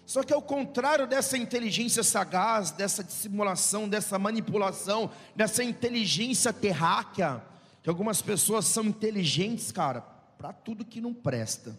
[0.07, 7.43] Só que ao contrário dessa inteligência sagaz, dessa dissimulação, dessa manipulação, dessa inteligência terráquea,
[7.83, 11.77] que algumas pessoas são inteligentes, cara, para tudo que não presta.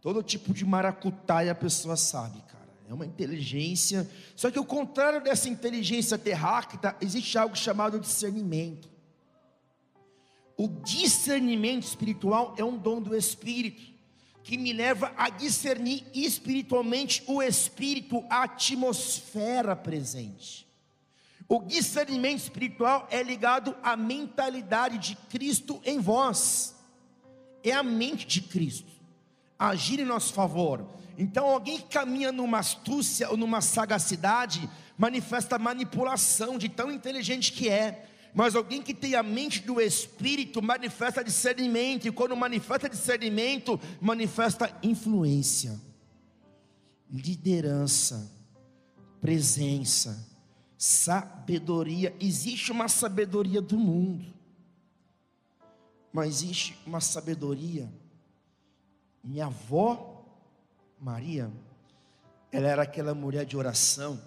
[0.00, 2.55] Todo tipo de maracutaia a pessoa sabe, cara.
[2.88, 4.08] É uma inteligência.
[4.34, 8.88] Só que ao contrário dessa inteligência terráquea, existe algo chamado discernimento.
[10.56, 13.82] O discernimento espiritual é um dom do Espírito
[14.42, 20.64] que me leva a discernir espiritualmente o espírito, a atmosfera presente.
[21.48, 26.76] O discernimento espiritual é ligado à mentalidade de Cristo em vós.
[27.64, 28.96] É a mente de Cristo
[29.58, 30.86] agir em nosso favor.
[31.18, 37.68] Então, alguém que caminha numa astúcia ou numa sagacidade manifesta manipulação de tão inteligente que
[37.68, 38.06] é.
[38.34, 44.70] Mas alguém que tem a mente do Espírito manifesta discernimento, e quando manifesta discernimento, manifesta
[44.82, 45.80] influência,
[47.10, 48.30] liderança,
[49.22, 50.26] presença,
[50.76, 52.14] sabedoria.
[52.20, 54.26] Existe uma sabedoria do mundo,
[56.12, 57.90] mas existe uma sabedoria.
[59.24, 60.15] Minha avó,
[60.98, 61.50] Maria,
[62.50, 64.20] ela era aquela mulher de oração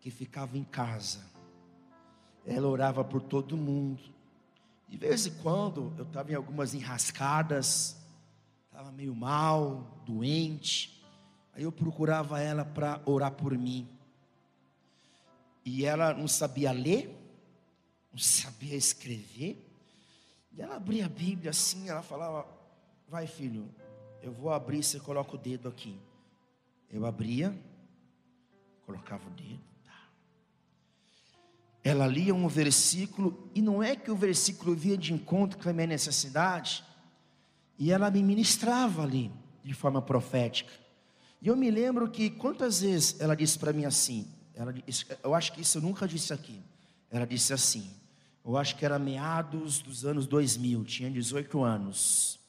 [0.00, 1.30] que ficava em casa
[2.46, 4.02] ela orava por todo mundo.
[4.88, 7.96] De vez em quando eu estava em algumas enrascadas,
[8.66, 11.04] estava meio mal, doente.
[11.52, 13.88] Aí eu procurava ela para orar por mim.
[15.64, 17.16] E ela não sabia ler,
[18.10, 19.64] não sabia escrever.
[20.52, 22.48] E ela abria a Bíblia assim, ela falava:
[23.08, 23.72] Vai filho,
[24.22, 25.98] eu vou abrir, você coloca o dedo aqui.
[26.90, 27.56] Eu abria,
[28.84, 29.70] colocava o dedo
[31.82, 35.72] ela lia um versículo, e não é que o versículo via de encontro com a
[35.72, 36.84] minha necessidade,
[37.78, 39.30] e ela me ministrava ali,
[39.64, 40.72] de forma profética.
[41.40, 44.74] E eu me lembro que quantas vezes ela disse para mim assim, ela,
[45.22, 46.60] eu acho que isso eu nunca disse aqui,
[47.10, 47.90] ela disse assim,
[48.44, 52.39] eu acho que era meados dos anos 2000, tinha 18 anos.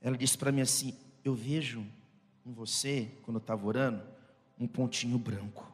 [0.00, 1.84] Ela disse para mim assim: Eu vejo
[2.44, 4.02] em você, quando eu estava orando,
[4.58, 5.70] um pontinho branco.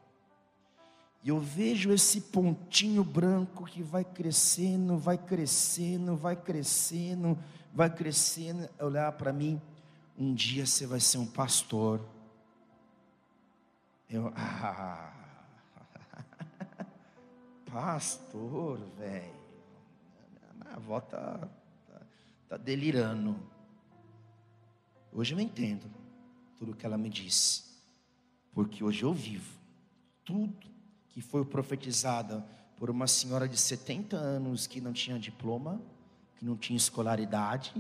[1.23, 7.37] E eu vejo esse pontinho branco que vai crescendo, vai crescendo, vai crescendo,
[7.75, 8.69] vai crescendo.
[8.79, 9.61] Olhar para mim,
[10.17, 12.01] um dia você vai ser um pastor.
[14.09, 15.13] Eu, ah,
[17.73, 19.35] pastor, velho.
[20.55, 21.49] Minha avó tá,
[21.89, 22.01] tá,
[22.51, 23.37] tá delirando.
[25.17, 25.91] Hoje eu entendo
[26.59, 27.63] tudo que ela me disse,
[28.53, 29.59] porque hoje eu vivo
[30.23, 30.55] tudo
[31.09, 32.47] que foi profetizada
[32.77, 35.81] por uma senhora de 70 anos que não tinha diploma,
[36.35, 37.73] que não tinha escolaridade,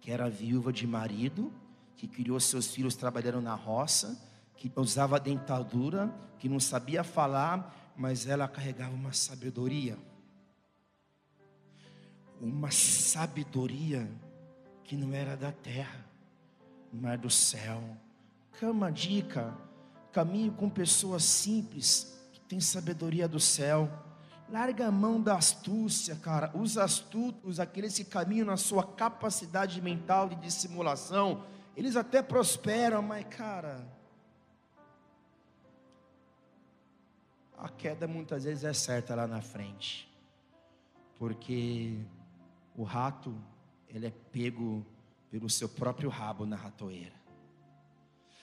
[0.00, 1.52] que era viúva de marido,
[1.96, 4.20] que criou seus filhos trabalhando na roça,
[4.56, 9.96] que usava dentadura, que não sabia falar, mas ela carregava uma sabedoria.
[12.40, 14.10] Uma sabedoria
[14.82, 16.05] que não era da terra,
[17.00, 17.82] mas do céu.
[18.58, 19.54] Cama dica,
[20.12, 22.16] caminho com pessoas simples,
[22.48, 23.90] tem sabedoria do céu.
[24.48, 26.50] Larga a mão da astúcia, cara.
[26.54, 31.44] Os astutos, aqueles que caminham na sua capacidade mental de dissimulação,
[31.76, 33.86] eles até prosperam, mas, cara,
[37.58, 40.08] a queda muitas vezes é certa lá na frente,
[41.18, 41.98] porque
[42.76, 43.36] o rato,
[43.88, 44.86] ele é pego
[45.30, 47.14] pelo seu próprio rabo na ratoeira.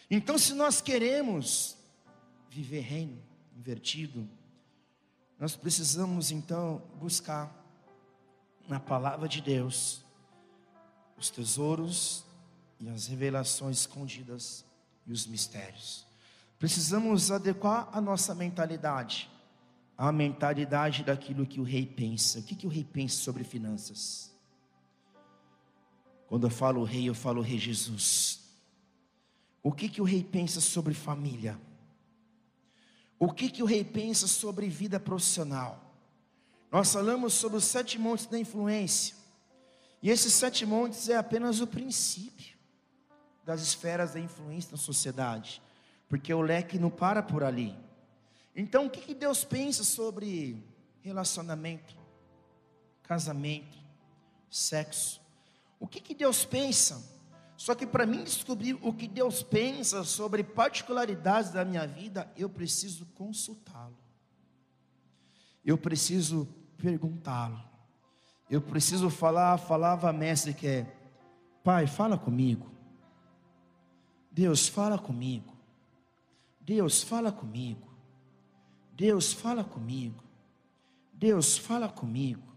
[0.10, 1.78] Então, se nós queremos
[2.50, 3.22] viver reino
[3.56, 4.28] invertido,
[5.40, 7.52] nós precisamos então buscar
[8.68, 10.04] na palavra de Deus
[11.18, 12.26] os tesouros
[12.80, 14.66] e as revelações escondidas
[15.06, 16.06] e os mistérios.
[16.60, 19.30] Precisamos adequar a nossa mentalidade
[19.98, 22.40] à mentalidade daquilo que o rei pensa.
[22.40, 24.33] O que, que o rei pensa sobre finanças?
[26.34, 28.40] Quando eu falo rei, eu falo rei Jesus.
[29.62, 31.62] O que, que o rei pensa sobre família?
[33.20, 35.94] O que, que o rei pensa sobre vida profissional?
[36.72, 39.16] Nós falamos sobre os sete montes da influência.
[40.02, 42.58] E esses sete montes é apenas o princípio
[43.46, 45.62] das esferas da influência na sociedade,
[46.10, 47.78] porque o leque não para por ali.
[48.56, 50.58] Então, o que, que Deus pensa sobre
[51.04, 51.96] relacionamento,
[53.04, 53.78] casamento,
[54.50, 55.22] sexo?
[55.84, 57.04] O que, que Deus pensa?
[57.58, 62.50] Só que para mim descobrir o que Deus pensa sobre particularidades da minha vida, eu
[62.50, 63.98] preciso consultá-lo.
[65.64, 67.62] Eu preciso perguntá-lo.
[68.50, 70.96] Eu preciso falar, falava a mestre que é,
[71.66, 72.72] Pai, fala comigo.
[74.32, 75.54] Deus, fala comigo.
[76.62, 77.94] Deus, fala comigo.
[78.94, 80.24] Deus, fala comigo.
[81.12, 82.56] Deus, fala comigo.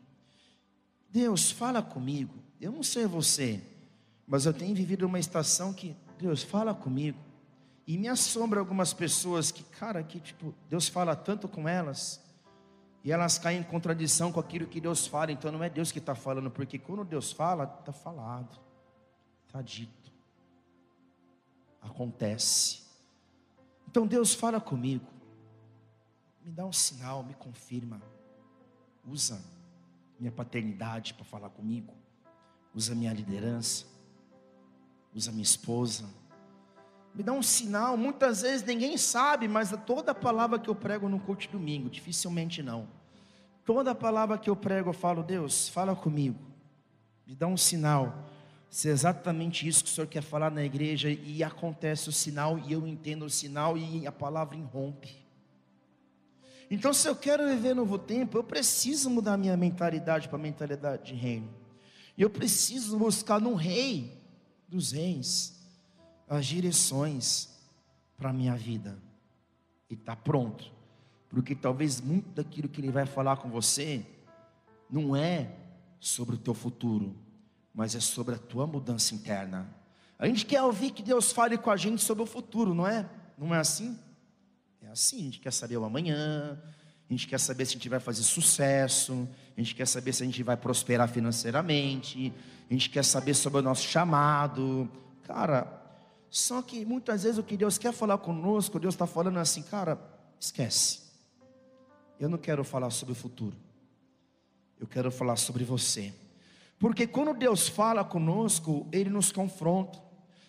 [1.10, 2.45] Deus, fala comigo.
[2.60, 3.62] Eu não sei você,
[4.26, 7.18] mas eu tenho vivido uma estação que Deus fala comigo.
[7.86, 12.20] E me assombra algumas pessoas que, cara, que tipo, Deus fala tanto com elas,
[13.04, 16.00] e elas caem em contradição com aquilo que Deus fala, então não é Deus que
[16.00, 18.58] está falando, porque quando Deus fala, está falado,
[19.46, 20.12] está dito,
[21.80, 22.82] acontece.
[23.86, 25.06] Então Deus fala comigo,
[26.44, 28.02] me dá um sinal, me confirma,
[29.06, 29.40] usa
[30.18, 31.94] minha paternidade para falar comigo,
[32.76, 33.86] usa minha liderança,
[35.14, 36.04] usa minha esposa,
[37.14, 37.96] me dá um sinal.
[37.96, 42.62] Muitas vezes ninguém sabe, mas toda palavra que eu prego no culto de domingo, dificilmente
[42.62, 42.86] não.
[43.64, 46.38] Toda palavra que eu prego, eu falo, Deus, fala comigo,
[47.26, 48.26] me dá um sinal.
[48.68, 52.58] Se é exatamente isso que o Senhor quer falar na igreja, e acontece o sinal,
[52.58, 55.16] e eu entendo o sinal, e a palavra irrompe.
[56.70, 61.04] Então, se eu quero viver novo tempo, eu preciso mudar minha mentalidade para a mentalidade
[61.04, 61.65] de reino.
[62.16, 64.22] E eu preciso buscar no rei
[64.68, 65.54] dos reis
[66.28, 67.48] as direções
[68.16, 68.98] para a minha vida.
[69.90, 70.72] E está pronto.
[71.28, 74.04] Porque talvez muito daquilo que ele vai falar com você
[74.88, 75.54] não é
[76.00, 77.16] sobre o teu futuro,
[77.74, 79.68] mas é sobre a tua mudança interna.
[80.18, 83.08] A gente quer ouvir que Deus fale com a gente sobre o futuro, não é?
[83.36, 83.98] Não é assim?
[84.80, 86.62] É assim, a gente quer saber o amanhã,
[87.08, 90.22] a gente quer saber se a gente vai fazer sucesso, a gente quer saber se
[90.24, 92.32] a gente vai prosperar financeiramente,
[92.68, 94.90] a gente quer saber sobre o nosso chamado.
[95.22, 95.82] Cara,
[96.28, 99.98] só que muitas vezes o que Deus quer falar conosco, Deus está falando assim, cara,
[100.38, 101.06] esquece.
[102.18, 103.56] Eu não quero falar sobre o futuro,
[104.80, 106.12] eu quero falar sobre você.
[106.78, 109.98] Porque quando Deus fala conosco, Ele nos confronta.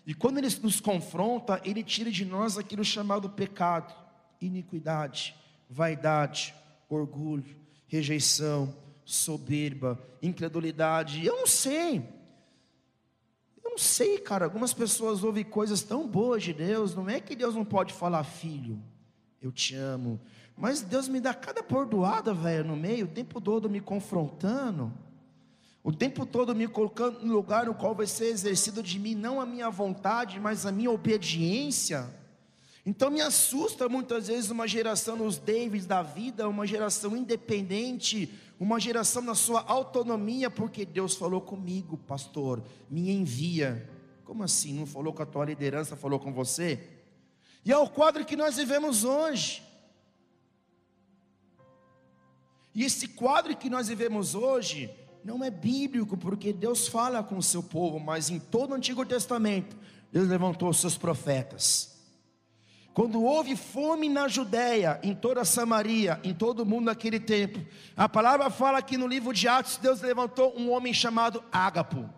[0.05, 3.93] E quando Ele nos confronta, Ele tira de nós aquilo chamado pecado,
[4.41, 5.35] iniquidade,
[5.69, 6.53] vaidade,
[6.89, 7.55] orgulho,
[7.87, 8.73] rejeição,
[9.05, 11.25] soberba, incredulidade.
[11.25, 11.97] Eu não sei.
[13.63, 14.45] Eu não sei, cara.
[14.45, 16.95] Algumas pessoas ouvem coisas tão boas de Deus.
[16.95, 18.81] Não é que Deus não pode falar, filho,
[19.41, 20.19] eu te amo.
[20.57, 24.91] Mas Deus me dá cada pordoada, velho, no meio, o tempo todo me confrontando.
[25.83, 29.39] O tempo todo me colocando no lugar no qual vai ser exercido de mim não
[29.39, 32.13] a minha vontade, mas a minha obediência.
[32.87, 38.79] Então me assusta muitas vezes uma geração nos Davids da vida, uma geração independente, uma
[38.79, 43.89] geração na sua autonomia, porque Deus falou comigo, pastor, me envia.
[44.23, 44.71] Como assim?
[44.71, 46.81] Não falou com a tua liderança, falou com você?
[47.65, 49.61] E é o quadro que nós vivemos hoje.
[52.73, 54.89] E esse quadro que nós vivemos hoje
[55.25, 59.05] não é bíblico, porque Deus fala com o seu povo, mas em todo o Antigo
[59.05, 59.75] Testamento,
[60.09, 61.96] Deus levantou os seus profetas.
[62.97, 67.63] Quando houve fome na Judéia, em toda Samaria, em todo o mundo naquele tempo,
[67.95, 72.09] a palavra fala que no livro de Atos, Deus levantou um homem chamado Ágapo.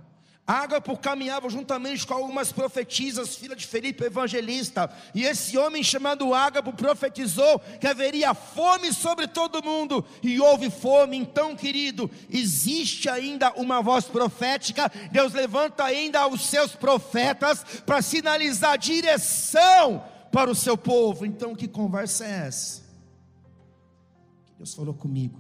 [0.47, 6.71] Ágapo caminhava juntamente com algumas profetisas, filha de Felipe evangelista, e esse homem chamado Ágapo
[6.71, 11.17] profetizou que haveria fome sobre todo mundo, e houve fome.
[11.17, 18.77] Então, querido, existe ainda uma voz profética, Deus levanta ainda os seus profetas para sinalizar
[18.77, 20.01] direção
[20.32, 21.25] para o seu povo.
[21.25, 22.84] Então, que conversa é essa?
[24.57, 25.39] Deus falou comigo.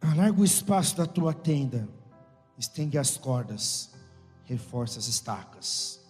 [0.00, 1.88] Alarga o espaço da tua tenda,
[2.58, 3.90] estende as cordas,
[4.44, 6.00] reforça as estacas.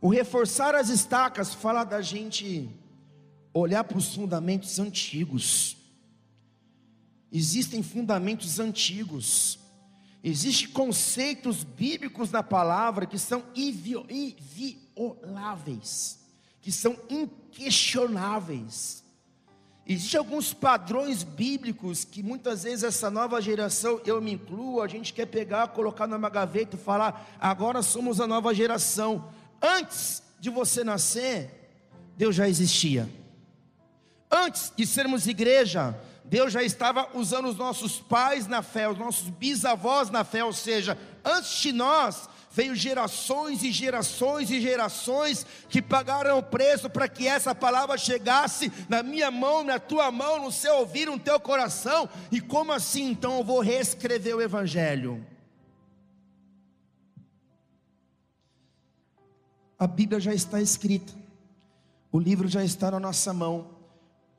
[0.00, 2.70] O reforçar as estacas fala da gente
[3.52, 5.76] olhar para os fundamentos antigos.
[7.30, 9.58] Existem fundamentos antigos.
[10.24, 16.20] Existem conceitos bíblicos na palavra que são invioláveis,
[16.60, 19.02] que são inquestionáveis.
[19.84, 25.12] Existem alguns padrões bíblicos que muitas vezes essa nova geração, eu me incluo, a gente
[25.12, 29.28] quer pegar, colocar numa gaveta e falar: agora somos a nova geração.
[29.60, 31.50] Antes de você nascer,
[32.16, 33.10] Deus já existia.
[34.30, 39.28] Antes de sermos igreja, Deus já estava usando os nossos pais na fé, os nossos
[39.28, 45.80] bisavós na fé, ou seja, antes de nós, veio gerações e gerações e gerações que
[45.80, 50.52] pagaram o preço para que essa palavra chegasse na minha mão, na tua mão, no
[50.52, 52.08] seu ouvido, no teu coração.
[52.30, 55.26] E como assim então eu vou reescrever o Evangelho?
[59.78, 61.12] A Bíblia já está escrita,
[62.12, 63.81] o livro já está na nossa mão.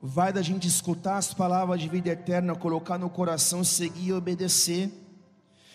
[0.06, 4.92] Vai da gente escutar as palavras de vida eterna, colocar no coração, seguir e obedecer.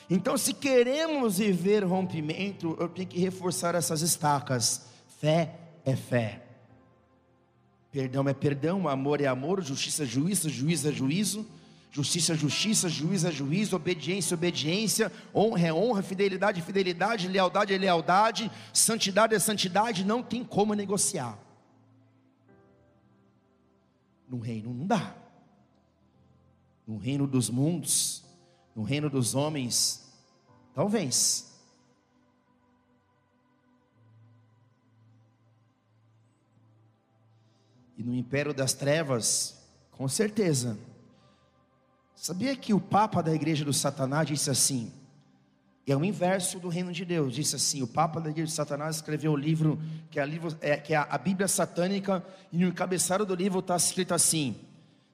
[0.08, 4.86] Então, se queremos viver rompimento, eu tenho que reforçar essas estacas.
[5.20, 6.44] Fé é fé.
[7.92, 11.48] Perdão é perdão, amor é amor, justiça é juízo, juízo é juízo,
[11.92, 17.28] justiça é justiça, juízo é juízo, obediência é obediência, honra é honra, fidelidade é fidelidade,
[17.28, 21.49] lealdade é lealdade, santidade é santidade, não tem como negociar.
[24.30, 25.16] No reino não dá.
[26.86, 28.24] No reino dos mundos,
[28.76, 30.08] no reino dos homens,
[30.74, 31.50] talvez.
[37.98, 39.62] E no império das trevas,
[39.92, 40.78] com certeza.
[42.16, 44.94] Sabia que o Papa da igreja do Satanás disse assim?
[45.88, 47.34] É o inverso do reino de Deus.
[47.34, 49.80] Disse assim: o Papa da igreja de Satanás escreveu o livro
[50.12, 53.76] que é, livro, é, que é a Bíblia Satânica, e no encabeçado do livro está
[53.76, 54.56] escrito assim: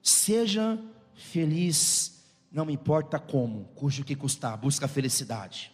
[0.02, 0.78] Seja
[1.14, 2.16] feliz
[2.56, 5.70] não importa como, cujo que custar, busca a felicidade.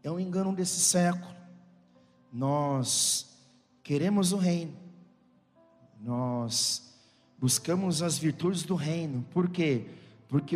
[0.00, 1.34] É um engano desse século.
[2.32, 3.36] Nós
[3.82, 4.76] queremos o reino,
[6.00, 6.94] nós
[7.36, 9.86] buscamos as virtudes do reino, por quê?
[9.88, 9.99] Porque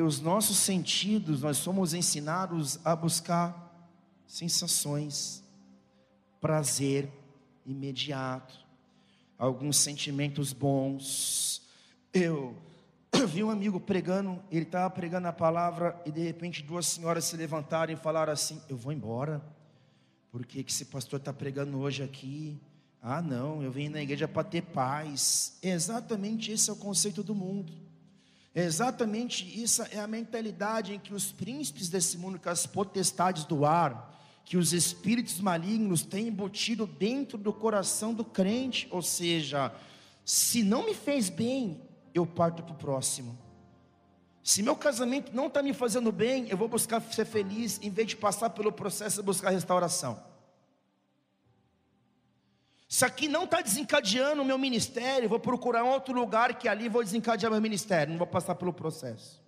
[0.04, 3.90] os nossos sentidos, nós somos ensinados a buscar
[4.26, 5.42] sensações,
[6.40, 7.10] prazer
[7.66, 8.54] imediato,
[9.38, 11.62] alguns sentimentos bons,
[12.12, 12.56] eu
[13.26, 17.36] vi um amigo pregando, ele estava pregando a palavra e de repente duas senhoras se
[17.36, 19.42] levantaram e falaram assim: Eu vou embora,
[20.30, 22.60] porque que esse pastor está pregando hoje aqui?
[23.02, 25.58] Ah, não, eu vim na igreja para ter paz.
[25.62, 27.72] exatamente esse é o conceito do mundo.
[28.62, 33.64] Exatamente isso é a mentalidade em que os príncipes desse mundo, que as potestades do
[33.64, 34.12] ar,
[34.44, 39.72] que os espíritos malignos têm embutido dentro do coração do crente, ou seja,
[40.24, 41.80] se não me fez bem,
[42.12, 43.36] eu parto para o próximo.
[44.42, 48.08] Se meu casamento não está me fazendo bem, eu vou buscar ser feliz, em vez
[48.08, 50.33] de passar pelo processo de buscar restauração.
[52.94, 56.88] Se aqui não está desencadeando o meu ministério, vou procurar um outro lugar que ali
[56.88, 59.42] vou desencadear meu ministério, não vou passar pelo processo.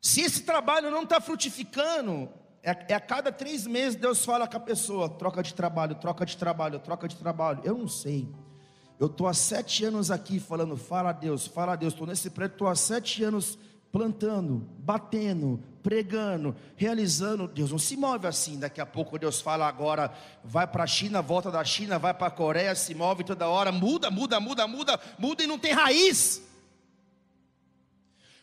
[0.00, 2.28] Se esse trabalho não está frutificando,
[2.62, 6.24] é, é, a cada três meses Deus fala com a pessoa: troca de trabalho, troca
[6.24, 7.62] de trabalho, troca de trabalho.
[7.64, 8.28] Eu não sei.
[8.96, 11.94] Eu estou há sete anos aqui falando, fala a Deus, fala a Deus.
[11.94, 13.58] Estou nesse prédio, estou há sete anos
[13.90, 17.48] plantando, batendo, pregando, realizando.
[17.48, 18.58] Deus não se move assim.
[18.58, 20.12] Daqui a pouco Deus fala agora,
[20.44, 23.72] vai para a China, volta da China, vai para a Coreia, se move toda hora,
[23.72, 26.42] muda, muda, muda, muda, muda e não tem raiz.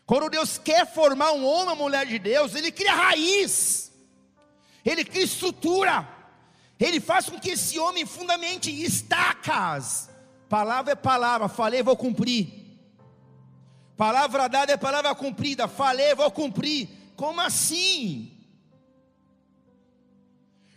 [0.04, 3.92] Quando Deus quer formar um homem ou mulher de Deus, Ele cria raiz,
[4.84, 6.08] Ele cria estrutura,
[6.80, 10.10] Ele faz com que esse homem fundamente estacas
[10.48, 12.66] Palavra é palavra, falei, vou cumprir.
[13.96, 17.05] Palavra dada é palavra cumprida, falei, vou cumprir.
[17.16, 18.30] Como assim?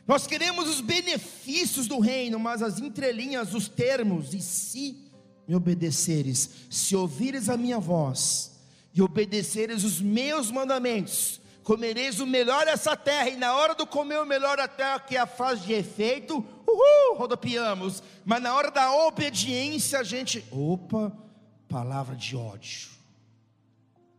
[0.08, 5.12] Nós queremos os benefícios do reino, mas as entrelinhas, os termos, e se
[5.48, 8.60] me obedeceres, se ouvires a minha voz
[8.92, 14.20] e obedeceres os meus mandamentos, comereis o melhor dessa terra, e na hora do comer
[14.20, 18.72] o melhor da terra, que é a frase de efeito, uhul, rodopiamos, mas na hora
[18.72, 21.16] da obediência a gente, opa,
[21.68, 22.90] palavra de ódio.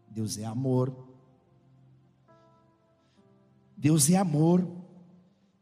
[0.08, 1.09] Deus é amor.
[3.80, 4.68] Deus é amor,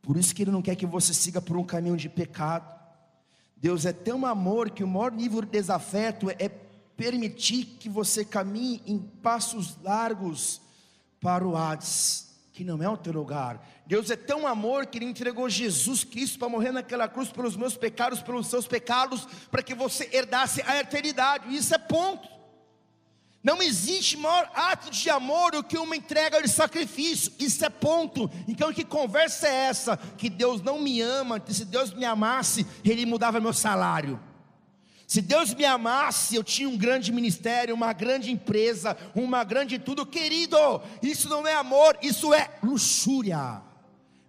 [0.03, 2.69] por isso que Ele não quer que você siga por um caminho de pecado.
[3.57, 6.49] Deus é tão amor que o maior nível de desafeto é
[6.97, 10.61] permitir que você caminhe em passos largos
[11.21, 13.65] para o Hades que não é o teu lugar.
[13.87, 17.77] Deus é tão amor que Ele entregou Jesus Cristo para morrer naquela cruz pelos meus
[17.77, 21.55] pecados, pelos seus pecados, para que você herdasse a eternidade.
[21.55, 22.29] Isso é ponto.
[23.43, 27.33] Não existe maior ato de amor do que uma entrega de sacrifício.
[27.39, 28.31] Isso é ponto.
[28.49, 29.97] Então, que conversa é essa?
[29.97, 34.21] Que Deus não me ama, que se Deus me amasse, Ele mudava meu salário.
[35.07, 40.05] Se Deus me amasse, eu tinha um grande ministério, uma grande empresa, uma grande tudo,
[40.05, 40.59] querido.
[41.03, 43.63] Isso não é amor, isso é luxúria,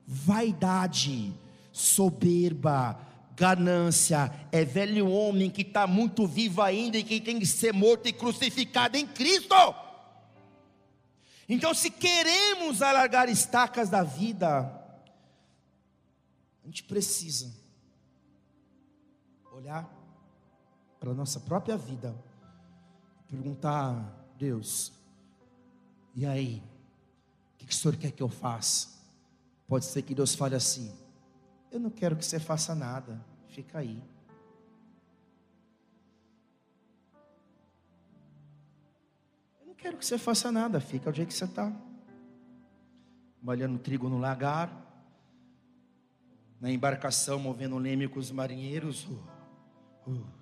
[0.07, 1.34] vaidade,
[1.74, 2.97] soberba,
[3.39, 4.29] ganância.
[4.51, 8.13] É velho homem que está muito vivo ainda e que tem que ser morto e
[8.13, 9.55] crucificado em Cristo.
[11.47, 14.59] Então, se queremos alargar estacas da vida,
[16.61, 17.51] a gente precisa
[19.53, 19.89] olhar
[20.99, 22.13] para a nossa própria vida,
[23.27, 24.91] perguntar, Deus,
[26.13, 26.61] e aí?
[27.53, 28.89] O que, que o Senhor quer que eu faça?
[29.67, 30.93] Pode ser que Deus fale assim:
[31.71, 34.01] Eu não quero que você faça nada, fica aí.
[39.61, 41.71] Eu não quero que você faça nada, fica o jeito que você está.
[43.41, 44.69] Malhando trigo no lagar,
[46.59, 49.05] na embarcação movendo leme com os marinheiros.
[49.05, 50.39] Uh, uh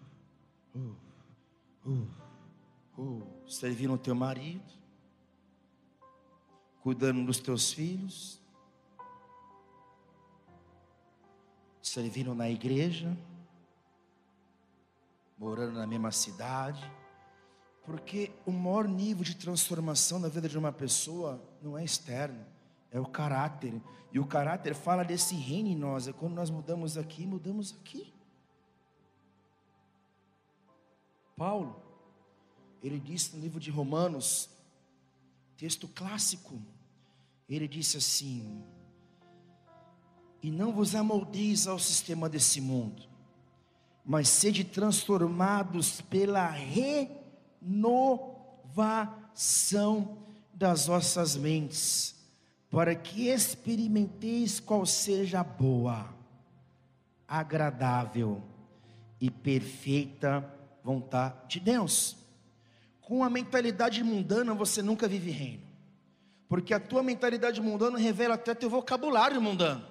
[0.77, 0.95] uh,
[1.85, 4.63] uh, uh, servindo o teu marido,
[6.81, 8.39] cuidando dos teus filhos,
[11.97, 13.17] servindo na igreja,
[15.35, 16.79] morando na mesma cidade,
[17.83, 22.45] porque o maior nível de transformação na vida de uma pessoa não é externo,
[22.91, 23.81] é o caráter.
[24.11, 26.07] E o caráter fala desse reino em nós.
[26.07, 28.13] É quando nós mudamos aqui, mudamos aqui.
[31.35, 31.81] Paulo,
[32.83, 34.51] ele disse no livro de Romanos,
[35.57, 36.61] texto clássico,
[37.49, 38.63] ele disse assim:
[40.41, 43.03] E não vos amoldeis ao sistema desse mundo,
[44.05, 48.07] mas sede transformados pela renovação
[50.53, 52.15] das vossas mentes,
[52.69, 56.13] para que experimenteis qual seja a boa,
[57.27, 58.41] agradável
[59.19, 60.47] e perfeita
[60.83, 62.15] vontade de Deus.
[63.01, 65.63] Com a mentalidade mundana você nunca vive reino.
[66.47, 69.85] Porque a tua mentalidade mundana revela até teu vocabulário mundano,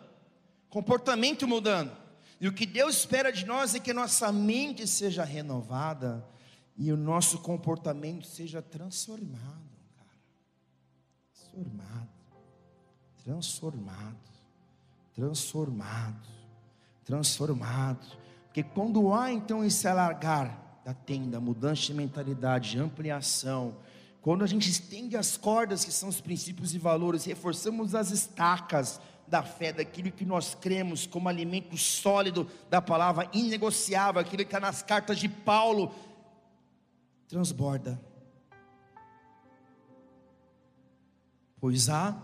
[0.68, 1.92] comportamento mundano.
[2.40, 6.24] E o que Deus espera de nós é que nossa mente seja renovada
[6.76, 10.20] e o nosso comportamento seja transformado, cara.
[11.32, 12.08] Transformado.
[13.24, 14.16] Transformado.
[15.14, 16.28] Transformado.
[17.04, 18.06] Transformado.
[18.46, 23.76] Porque quando há então esse alargar da tenda, mudança de mentalidade, ampliação.
[24.20, 29.00] Quando a gente estende as cordas, que são os princípios e valores, reforçamos as estacas
[29.29, 34.61] da fé, daquilo que nós cremos como alimento sólido da palavra, inegociável, aquilo que está
[34.61, 35.95] nas cartas de Paulo,
[37.29, 38.01] transborda.
[41.59, 42.16] Pois há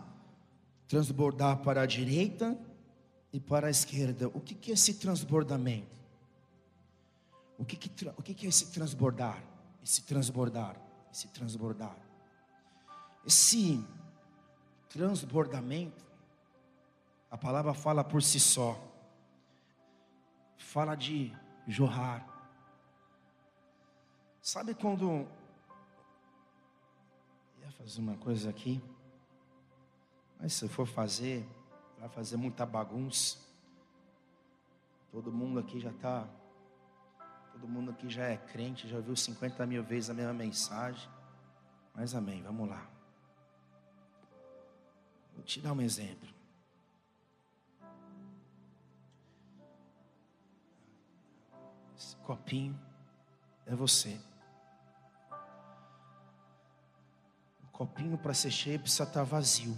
[0.87, 2.57] transbordar para a direita
[3.33, 4.29] e para a esquerda.
[4.29, 6.03] O que é esse transbordamento?
[7.59, 9.43] O que, que, o que, que é esse transbordar?
[9.83, 10.77] Esse transbordar,
[11.13, 11.97] esse transbordar.
[13.27, 13.83] Esse
[14.91, 16.05] transbordamento,
[17.33, 18.79] a palavra fala por si só.
[20.57, 21.35] Fala de
[21.67, 22.25] jorrar.
[24.41, 25.27] Sabe quando
[27.61, 28.81] ia fazer uma coisa aqui,
[30.39, 31.45] mas se for fazer,
[31.99, 33.39] vai fazer muita bagunça.
[35.11, 36.29] Todo mundo aqui já está
[37.53, 41.09] Todo mundo aqui já é crente, já ouviu 50 mil vezes a mesma mensagem.
[41.95, 42.91] Mas amém, vamos lá.
[45.35, 46.29] Vou te dar um exemplo.
[52.03, 52.79] Esse copinho
[53.67, 54.21] é você.
[57.65, 59.77] O copinho para ser cheio precisa estar vazio.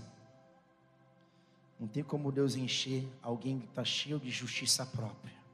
[1.79, 5.45] Não tem como Deus encher alguém que está cheio de justiça própria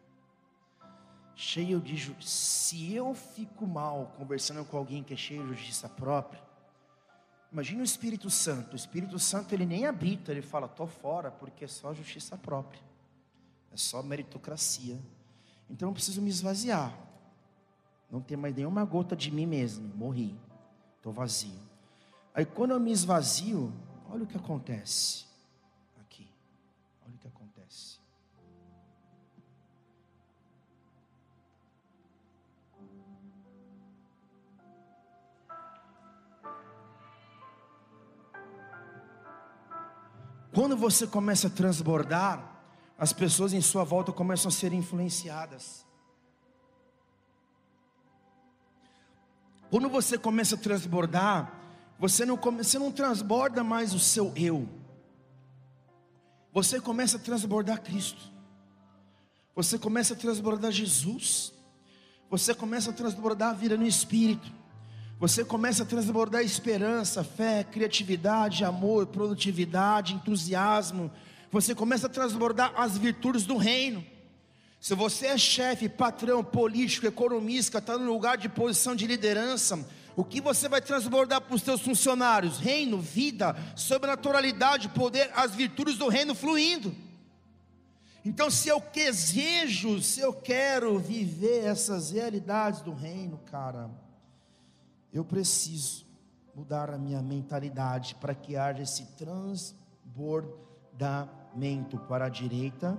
[1.40, 2.30] cheio de justiça.
[2.30, 6.40] Se eu fico mal conversando com alguém que é cheio de justiça própria,
[7.50, 8.74] imagine o Espírito Santo.
[8.74, 12.80] O Espírito Santo ele nem habita, ele fala, tô fora, porque é só justiça própria,
[13.72, 14.98] é só meritocracia.
[15.70, 16.92] Então eu preciso me esvaziar.
[18.10, 19.88] Não tem mais nenhuma gota de mim mesmo.
[19.94, 20.36] Morri.
[20.96, 21.60] Estou vazio.
[22.34, 23.72] Aí quando eu me esvazio,
[24.10, 25.24] olha o que acontece.
[26.00, 26.28] Aqui.
[27.06, 28.00] Olha o que acontece.
[40.52, 42.49] Quando você começa a transbordar,
[43.00, 45.86] as pessoas em sua volta começam a ser influenciadas.
[49.70, 51.50] Quando você começa a transbordar,
[51.98, 54.68] você não, você não transborda mais o seu eu,
[56.52, 58.20] você começa a transbordar Cristo,
[59.56, 61.54] você começa a transbordar Jesus,
[62.28, 64.52] você começa a transbordar a vida no Espírito,
[65.18, 71.10] você começa a transbordar esperança, fé, criatividade, amor, produtividade, entusiasmo,
[71.50, 74.04] você começa a transbordar as virtudes do reino.
[74.80, 79.84] Se você é chefe, patrão, político, economista, está no lugar de posição de liderança,
[80.16, 82.58] o que você vai transbordar para os seus funcionários?
[82.58, 86.94] Reino, vida, sobrenaturalidade, poder, as virtudes do reino fluindo.
[88.24, 93.90] Então, se eu desejo, se eu quero viver essas realidades do reino, cara,
[95.12, 96.06] eu preciso
[96.54, 101.39] mudar a minha mentalidade para que haja esse transbordamento
[102.08, 102.98] para a direita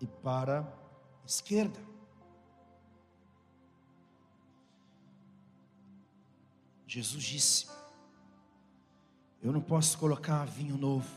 [0.00, 1.80] e para a esquerda.
[6.86, 7.66] Jesus disse:
[9.42, 11.08] Eu não posso colocar vinho novo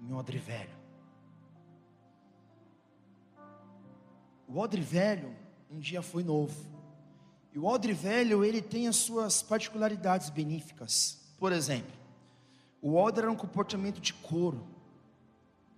[0.00, 0.74] em odre velho.
[4.48, 5.34] O odre velho
[5.70, 6.54] um dia foi novo.
[7.52, 11.20] E o odre velho, ele tem as suas particularidades benéficas.
[11.38, 11.92] Por exemplo,
[12.80, 14.73] o odre era um comportamento de couro.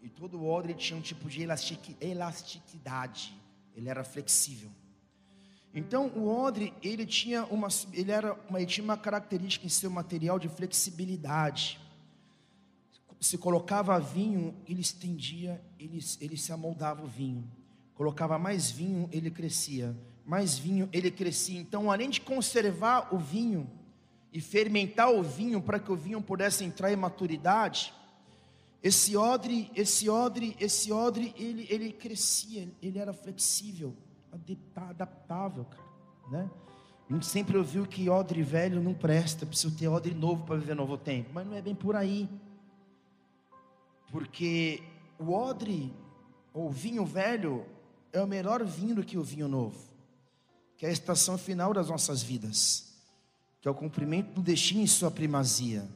[0.07, 1.43] E todo o odre tinha um tipo de
[2.01, 3.37] elasticidade.
[3.75, 4.71] Ele era flexível.
[5.75, 9.91] Então o odre ele tinha uma ele era uma, ele tinha uma característica em seu
[9.91, 11.81] material de flexibilidade.
[13.21, 17.51] Se colocava vinho, ele estendia, ele, ele se amoldava o vinho.
[17.93, 19.93] Colocava mais vinho, ele crescia.
[20.25, 21.59] Mais vinho, ele crescia.
[21.59, 23.69] Então, além de conservar o vinho
[24.33, 27.93] e fermentar o vinho para que o vinho pudesse entrar em maturidade,
[28.87, 33.97] esse odre, esse odre, esse odre, ele, ele crescia, ele era flexível
[34.77, 35.83] adaptável, cara,
[36.31, 36.51] né?
[37.11, 40.77] A gente sempre ouviu que odre velho não presta, precisa ter odre novo para viver
[40.77, 42.29] novo tempo, mas não é bem por aí.
[44.13, 44.81] Porque
[45.19, 45.93] o odre,
[46.55, 47.67] ou vinho velho,
[48.13, 49.81] é o melhor vinho do que o vinho novo,
[50.77, 52.95] que é a estação final das nossas vidas,
[53.61, 55.89] que é o cumprimento do destino em sua primazia,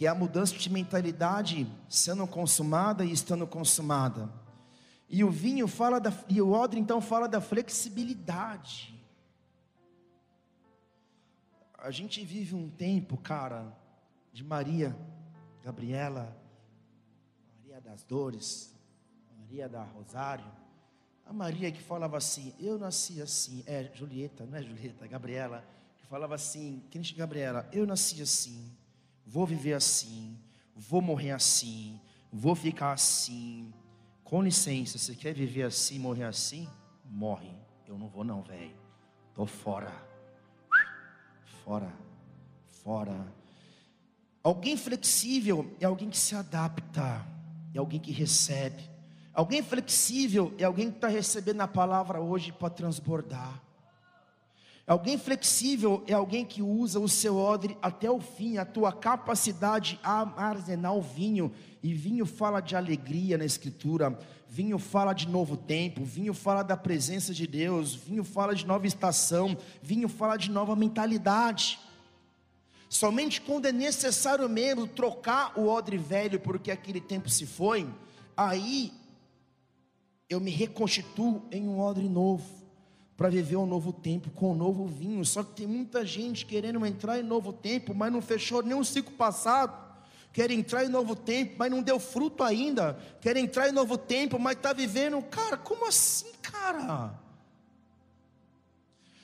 [0.00, 4.32] que é a mudança de mentalidade sendo consumada e estando consumada
[5.10, 8.98] e o vinho fala da, e o odre então fala da flexibilidade.
[11.76, 13.76] A gente vive um tempo, cara,
[14.32, 14.96] de Maria,
[15.62, 16.34] Gabriela,
[17.58, 18.74] Maria das Dores,
[19.38, 20.50] Maria da Rosário.
[21.26, 25.62] A Maria que falava assim, eu nasci assim, é Julieta, não é Julieta, é Gabriela,
[25.98, 28.79] que falava assim, quem Gabriela, eu nasci assim,
[29.30, 30.36] vou viver assim,
[30.74, 32.00] vou morrer assim,
[32.32, 33.72] vou ficar assim,
[34.24, 36.68] com licença, você quer viver assim, morrer assim?
[37.04, 37.54] Morre.
[37.86, 38.74] Eu não vou não, velho.
[39.32, 39.92] Tô fora.
[41.64, 41.92] Fora.
[42.82, 43.32] Fora.
[44.42, 47.24] Alguém flexível é alguém que se adapta,
[47.72, 48.82] é alguém que recebe.
[49.32, 53.62] Alguém flexível é alguém que está recebendo a palavra hoje para transbordar.
[54.86, 60.00] Alguém flexível é alguém que usa o seu odre até o fim, a tua capacidade
[60.02, 61.52] a armazenar o vinho.
[61.82, 64.18] E vinho fala de alegria na Escritura,
[64.48, 68.86] vinho fala de novo tempo, vinho fala da presença de Deus, vinho fala de nova
[68.86, 71.78] estação, vinho fala de nova mentalidade.
[72.88, 77.88] Somente quando é necessário mesmo trocar o odre velho, porque aquele tempo se foi,
[78.36, 78.92] aí
[80.28, 82.59] eu me reconstituo em um odre novo
[83.20, 85.22] para viver um novo tempo com um novo vinho.
[85.26, 88.82] Só que tem muita gente querendo entrar em novo tempo, mas não fechou nem o
[88.82, 89.78] ciclo passado.
[90.32, 92.98] Quer entrar em novo tempo, mas não deu fruto ainda.
[93.20, 95.20] Quer entrar em novo tempo, mas está vivendo.
[95.24, 97.12] Cara, como assim, cara?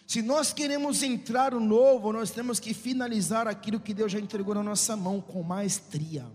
[0.07, 4.55] Se nós queremos entrar no novo, nós temos que finalizar aquilo que Deus já entregou
[4.55, 6.27] na nossa mão com maestria,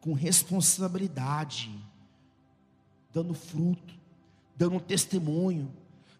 [0.00, 1.70] com responsabilidade,
[3.14, 3.94] dando fruto,
[4.56, 5.72] dando testemunho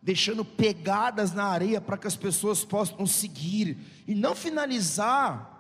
[0.03, 3.77] deixando pegadas na areia para que as pessoas possam seguir
[4.07, 5.57] e não finalizar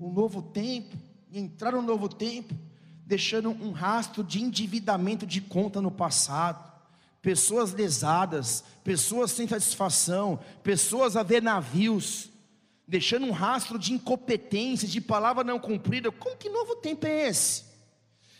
[0.00, 0.96] um novo tempo,
[1.32, 2.54] entrar no novo tempo,
[3.04, 6.72] deixando um rastro de endividamento de conta no passado,
[7.20, 12.30] pessoas lesadas, pessoas sem satisfação, pessoas a ver navios,
[12.86, 16.10] deixando um rastro de incompetência, de palavra não cumprida.
[16.10, 17.67] Como que novo tempo é esse?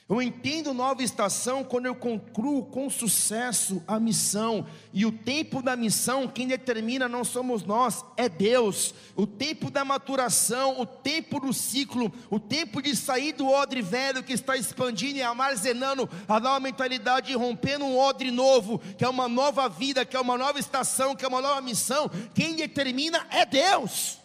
[0.09, 4.67] Eu entendo nova estação quando eu concluo com sucesso a missão.
[4.91, 8.95] E o tempo da missão, quem determina não somos nós, é Deus.
[9.15, 14.23] O tempo da maturação, o tempo do ciclo, o tempo de sair do odre velho
[14.23, 19.09] que está expandindo e armazenando a nova mentalidade e rompendo um odre novo, que é
[19.11, 22.11] uma nova vida, que é uma nova estação, que é uma nova missão.
[22.35, 24.19] Quem determina é Deus.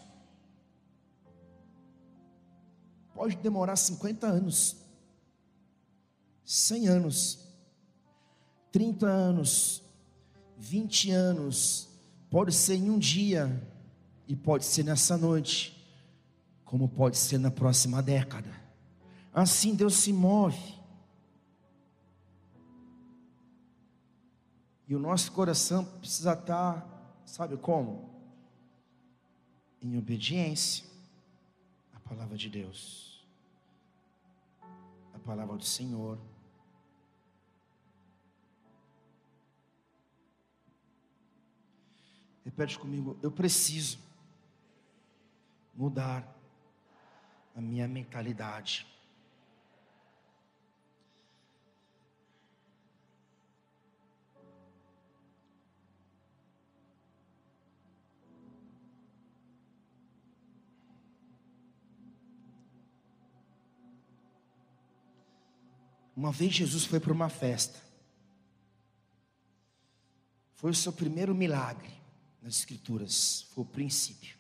[3.14, 4.83] Pode demorar 50 anos
[6.56, 7.40] 100 anos,
[8.72, 9.82] 30 anos,
[10.56, 11.90] 20 anos,
[12.30, 13.60] pode ser em um dia,
[14.28, 15.84] e pode ser nessa noite,
[16.64, 18.52] como pode ser na próxima década.
[19.34, 20.80] Assim Deus se move.
[24.88, 26.88] E o nosso coração precisa estar,
[27.26, 28.12] sabe como?
[29.82, 30.86] Em obediência
[31.96, 33.26] à palavra de Deus,
[35.16, 36.20] à palavra do Senhor.
[42.44, 43.98] Repete comigo, eu preciso
[45.74, 46.28] mudar
[47.56, 48.86] a minha mentalidade.
[66.16, 67.82] Uma vez Jesus foi para uma festa.
[70.54, 72.03] Foi o seu primeiro milagre
[72.44, 74.36] nas Escrituras, foi o princípio.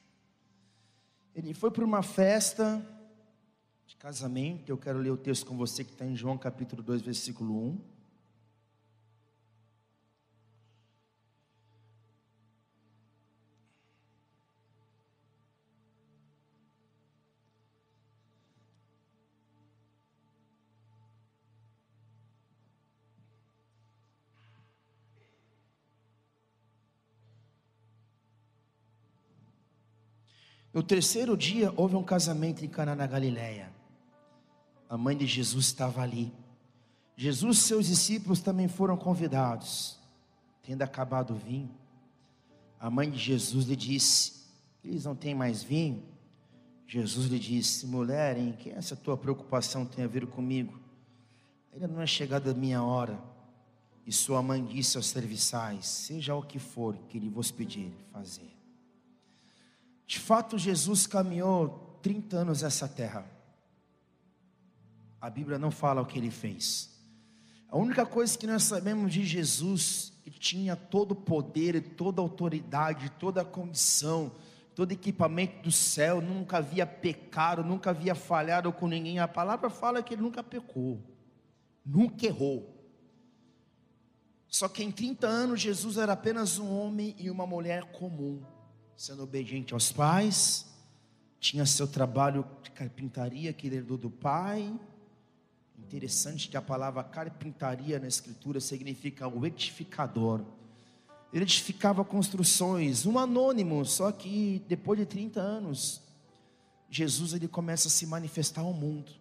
[1.33, 2.85] Ele foi para uma festa
[3.87, 7.01] de casamento, eu quero ler o texto com você que está em João capítulo 2,
[7.01, 7.92] versículo 1.
[30.73, 33.71] No terceiro dia houve um casamento em Cana na Galileia.
[34.89, 36.33] A mãe de Jesus estava ali.
[37.15, 39.99] Jesus e seus discípulos também foram convidados.
[40.63, 41.69] Tendo acabado o vinho,
[42.79, 44.45] a mãe de Jesus lhe disse:
[44.83, 46.01] Eles não têm mais vinho?
[46.87, 50.79] Jesus lhe disse: Mulher, em que essa tua preocupação tem a ver comigo?
[51.71, 53.19] Ainda não é chegada a minha hora.
[54.05, 58.52] E sua mãe disse aos serviçais: Seja o que for que ele vos pedir, fazer.
[60.13, 63.25] De fato, Jesus caminhou 30 anos nessa terra.
[65.19, 67.01] A Bíblia não fala o que ele fez.
[67.67, 72.23] A única coisa que nós sabemos de Jesus, ele tinha todo o poder, toda a
[72.23, 74.31] autoridade, toda a condição,
[74.75, 79.17] todo equipamento do céu, nunca havia pecado, nunca havia falhado com ninguém.
[79.17, 81.01] A palavra fala que ele nunca pecou,
[81.83, 82.71] nunca errou.
[84.47, 88.43] Só que em 30 anos Jesus era apenas um homem e uma mulher comum
[88.95, 90.65] sendo obediente aos pais,
[91.39, 94.73] tinha seu trabalho de carpintaria que ele herdou do pai.
[95.77, 100.41] Interessante que a palavra carpintaria na escritura significa o edificador.
[101.33, 106.01] Ele edificava construções, um anônimo, só que depois de 30 anos,
[106.89, 109.11] Jesus ele começa a se manifestar ao mundo.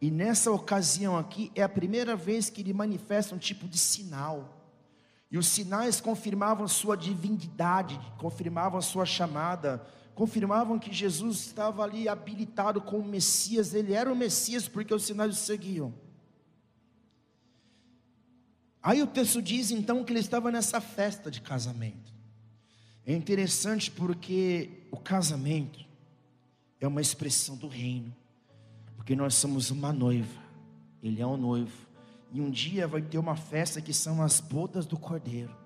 [0.00, 4.53] E nessa ocasião aqui é a primeira vez que ele manifesta um tipo de sinal.
[5.34, 12.80] E os sinais confirmavam sua divindade, confirmavam sua chamada, confirmavam que Jesus estava ali habilitado
[12.80, 15.92] como Messias, ele era o Messias porque os sinais o seguiam.
[18.80, 22.14] Aí o texto diz então que ele estava nessa festa de casamento.
[23.04, 25.84] É interessante porque o casamento
[26.80, 28.14] é uma expressão do reino,
[28.94, 30.40] porque nós somos uma noiva,
[31.02, 31.83] ele é um noivo.
[32.34, 35.56] E um dia vai ter uma festa que são as bodas do Cordeiro.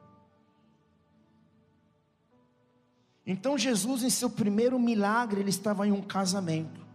[3.26, 6.86] Então Jesus, em seu primeiro milagre, ele estava em um casamento.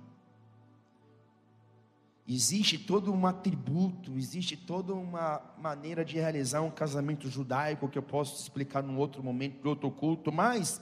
[2.27, 8.03] Existe todo um atributo, existe toda uma maneira de realizar um casamento judaico que eu
[8.03, 10.79] posso explicar num outro momento, em outro culto, mas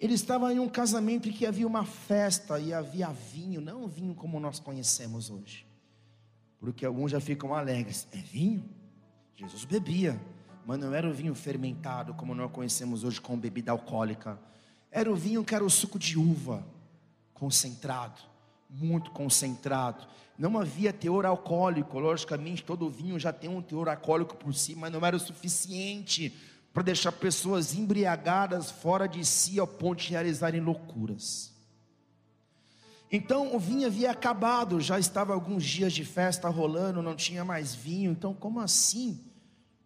[0.00, 4.12] ele estava em um casamento em que havia uma festa e havia vinho, não vinho
[4.12, 5.67] como nós conhecemos hoje.
[6.60, 8.06] Porque alguns já ficam alegres.
[8.12, 8.64] É vinho?
[9.36, 10.20] Jesus bebia,
[10.66, 14.38] mas não era o vinho fermentado, como nós conhecemos hoje com bebida alcoólica.
[14.90, 16.66] Era o vinho que era o suco de uva,
[17.32, 18.20] concentrado,
[18.68, 20.06] muito concentrado.
[20.36, 24.92] Não havia teor alcoólico, logicamente, todo vinho já tem um teor alcoólico por si, mas
[24.92, 26.36] não era o suficiente
[26.72, 31.52] para deixar pessoas embriagadas fora de si ao ponto de realizarem loucuras.
[33.10, 37.74] Então o vinho havia acabado, já estava alguns dias de festa rolando, não tinha mais
[37.74, 38.12] vinho.
[38.12, 39.20] Então, como assim?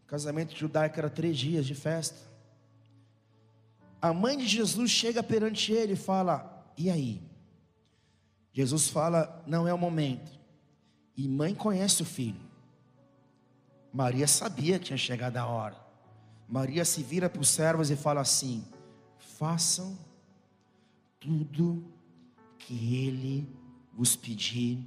[0.04, 2.18] O casamento judaico era três dias de festa.
[4.00, 7.22] A mãe de Jesus chega perante ele e fala: E aí?
[8.52, 10.32] Jesus fala: Não é o momento.
[11.16, 12.40] E mãe conhece o filho.
[13.92, 15.76] Maria sabia que tinha chegado a hora.
[16.48, 18.64] Maria se vira para os servos e fala assim:
[19.38, 19.96] Façam
[21.20, 21.84] tudo
[22.66, 23.48] que ele
[23.92, 24.78] vos pedir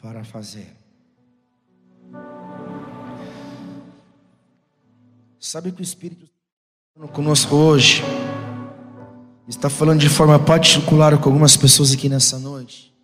[0.00, 0.76] para fazer.
[5.38, 8.02] Sabe que o Espírito está conosco hoje
[9.48, 12.94] está falando de forma particular com algumas pessoas aqui nessa noite.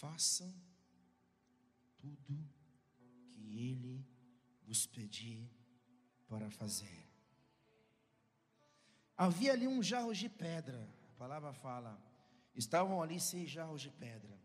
[0.00, 0.52] Façam
[1.98, 2.38] tudo
[3.32, 4.04] que Ele
[4.66, 5.50] vos pedir
[6.28, 7.04] para fazer.
[9.16, 11.98] Havia ali um jarro de pedra, a palavra fala,
[12.56, 14.40] estavam ali seis jarros de pedra,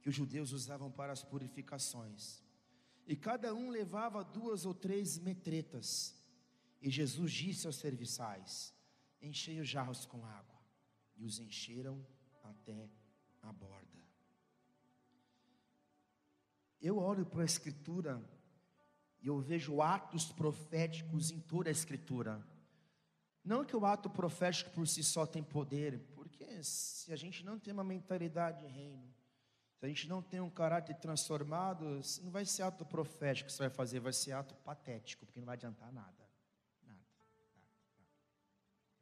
[0.00, 2.42] que os judeus usavam para as purificações,
[3.06, 6.16] e cada um levava duas ou três metretas,
[6.80, 8.74] e Jesus disse aos serviçais:
[9.20, 10.58] Enchei os jarros com água,
[11.16, 12.04] e os encheram
[12.42, 12.88] até
[13.42, 14.00] a borda.
[16.80, 18.24] Eu olho para a Escritura
[19.20, 22.42] e eu vejo atos proféticos em toda a Escritura.
[23.44, 26.00] Não que o ato profético por si só tem poder,
[26.40, 29.14] porque se a gente não tem uma mentalidade de reino,
[29.78, 33.64] se a gente não tem um caráter transformado, não vai ser ato profético que você
[33.64, 36.30] vai fazer, vai ser ato patético, porque não vai adiantar nada.
[36.82, 38.08] Nada, nada, nada.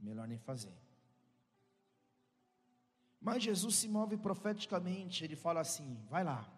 [0.00, 0.76] Melhor nem fazer.
[3.20, 6.52] Mas Jesus se move profeticamente, ele fala assim: vai lá,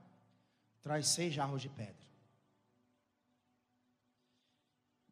[0.80, 2.08] traz seis jarros de pedra.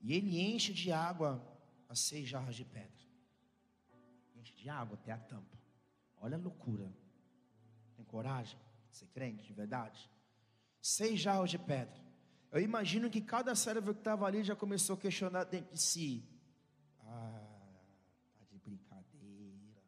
[0.01, 1.47] E ele enche de água
[1.91, 3.07] as seis jarras de pedra.
[4.35, 5.58] Enche de água até a tampa.
[6.21, 6.93] Olha a loucura.
[7.97, 8.59] Tem coragem?
[8.91, 10.11] Ser crente de verdade?
[10.81, 12.01] Seis jarros de pedra.
[12.51, 16.25] Eu imagino que cada cérebro que estava ali já começou a questionar dentro de si.
[17.01, 17.77] Ah,
[18.39, 19.83] tá de brincadeira.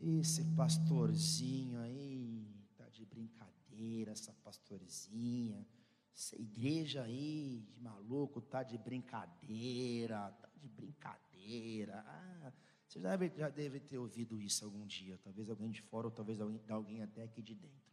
[0.00, 5.66] Esse pastorzinho aí, tá de brincadeira, essa pastorzinha.
[6.14, 12.04] Essa igreja aí de maluco tá de brincadeira, tá de brincadeira.
[12.06, 12.52] Ah,
[12.88, 16.10] você já deve, já deve ter ouvido isso algum dia, talvez alguém de fora ou
[16.10, 17.92] talvez alguém, alguém até aqui de dentro.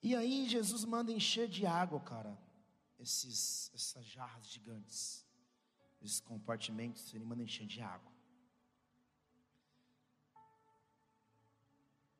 [0.00, 2.38] E aí Jesus manda encher de água, cara,
[2.98, 5.26] esses, essas jarras gigantes,
[6.00, 8.10] esses compartimentos, ele manda encher de água.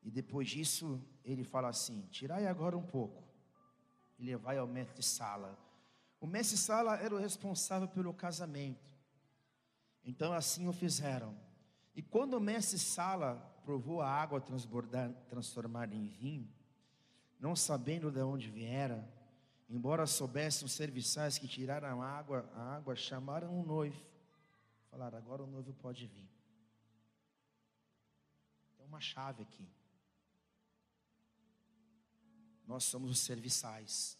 [0.01, 3.23] E depois disso, ele fala assim: tirai agora um pouco
[4.19, 5.57] e levai ao mestre Sala.
[6.19, 8.93] O mestre Sala era o responsável pelo casamento.
[10.03, 11.42] Então assim o fizeram.
[11.95, 16.51] E quando o mestre Sala provou a água transbordar, transformada em vinho,
[17.39, 19.07] não sabendo de onde viera,
[19.69, 24.01] embora soubessem os serviçais que tiraram a água, a água chamaram o noivo.
[24.89, 26.29] Falaram, agora o noivo pode vir.
[28.77, 29.67] Tem uma chave aqui.
[32.65, 34.17] Nós somos os serviçais.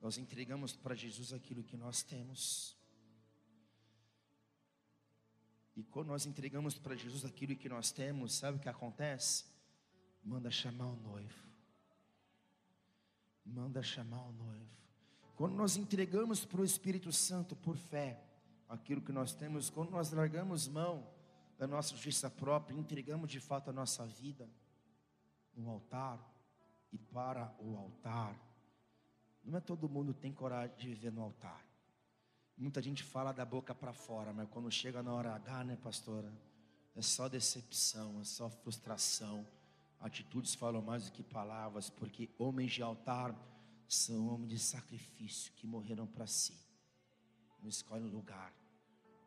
[0.00, 2.75] Nós entregamos para Jesus aquilo que nós temos.
[5.76, 9.44] E quando nós entregamos para Jesus aquilo que nós temos, sabe o que acontece?
[10.24, 11.46] Manda chamar o noivo.
[13.44, 14.74] Manda chamar o noivo.
[15.36, 18.18] Quando nós entregamos para o Espírito Santo por fé
[18.66, 21.06] aquilo que nós temos, quando nós largamos mão
[21.58, 24.48] da nossa justiça própria, entregamos de fato a nossa vida
[25.54, 26.18] no altar
[26.90, 28.34] e para o altar.
[29.44, 31.65] Não é todo mundo tem coragem de viver no altar.
[32.56, 36.32] Muita gente fala da boca para fora, mas quando chega na hora H, né, pastora?
[36.94, 39.46] É só decepção, é só frustração.
[40.00, 43.34] Atitudes falam mais do que palavras, porque homens de altar
[43.86, 46.58] são homens de sacrifício que morreram para si.
[47.60, 48.54] Não escolhem lugar,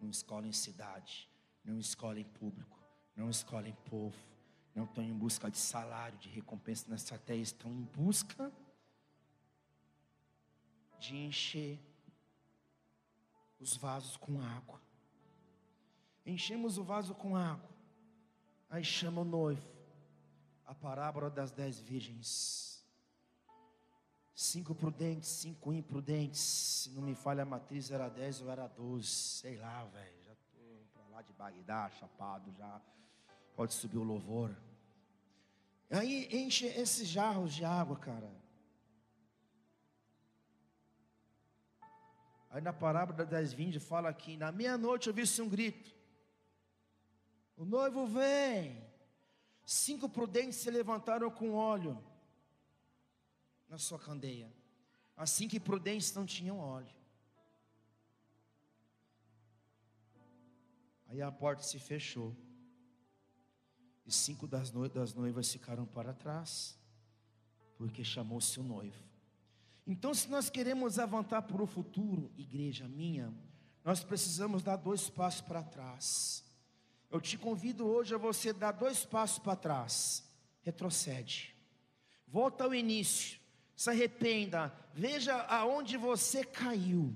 [0.02, 1.30] não escolhem cidade,
[1.64, 2.80] não escolhem público,
[3.16, 4.18] não escolhem povo,
[4.74, 8.52] não estão em busca de salário, de recompensa nessa terra, estão em busca
[11.00, 11.80] de encher
[13.60, 14.80] os vasos com água.
[16.26, 17.70] Enchemos o vaso com água,
[18.70, 19.68] aí chama o noivo,
[20.66, 22.86] a parábola das dez virgens.
[24.36, 26.40] Cinco prudentes, cinco imprudentes.
[26.40, 30.24] Se não me falha a matriz, era dez ou era doze, sei lá, velho.
[30.24, 32.82] Já estou para lá de Bagdá, chapado já.
[33.54, 34.56] Pode subir o louvor.
[35.90, 38.32] Aí enche esses jarros de água, cara.
[42.50, 45.96] Aí na parábola das vinhas fala aqui: na meia-noite eu vi um grito.
[47.56, 48.88] O noivo vem.
[49.66, 52.04] Cinco prudentes se levantaram com óleo
[53.68, 54.52] na sua candeia.
[55.16, 56.96] Assim que prudentes não tinham óleo.
[61.08, 62.36] Aí a porta se fechou.
[64.06, 66.80] E cinco das noivas ficaram para trás,
[67.78, 69.09] porque chamou-se o noivo.
[69.90, 73.34] Então, se nós queremos avançar para o futuro, igreja minha,
[73.84, 76.46] nós precisamos dar dois passos para trás.
[77.10, 80.24] Eu te convido hoje a você dar dois passos para trás.
[80.62, 81.56] Retrocede.
[82.28, 83.40] Volta ao início.
[83.76, 84.72] Se arrependa.
[84.94, 87.16] Veja aonde você caiu.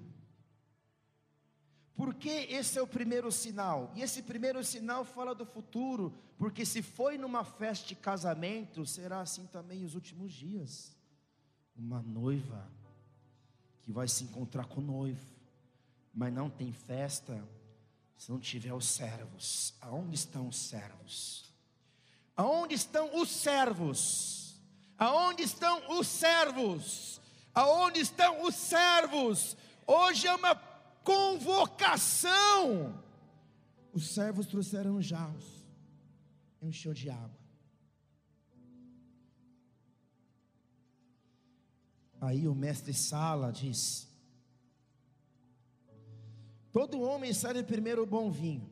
[1.96, 3.94] Porque esse é o primeiro sinal.
[3.96, 6.12] E esse primeiro sinal fala do futuro.
[6.40, 11.03] Porque se foi numa festa de casamento, será assim também os últimos dias.
[11.76, 12.72] Uma noiva
[13.82, 15.26] que vai se encontrar com o noivo,
[16.14, 17.44] mas não tem festa
[18.18, 21.52] se não tiver os servos, aonde estão os servos?
[22.38, 24.62] Aonde estão os servos?
[24.98, 27.22] Aonde estão os servos?
[27.54, 29.58] Aonde estão os servos?
[29.86, 30.56] Hoje é uma
[31.04, 32.34] convocação.
[33.92, 35.66] Os servos trouxeram jarros,
[36.62, 37.43] encheu de água.
[42.24, 44.08] Aí o mestre Sala diz:
[46.72, 48.70] Todo homem serve primeiro o bom vinho.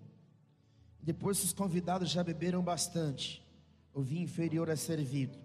[1.02, 3.46] Depois, os convidados já beberam bastante,
[3.94, 5.38] o vinho inferior é servido.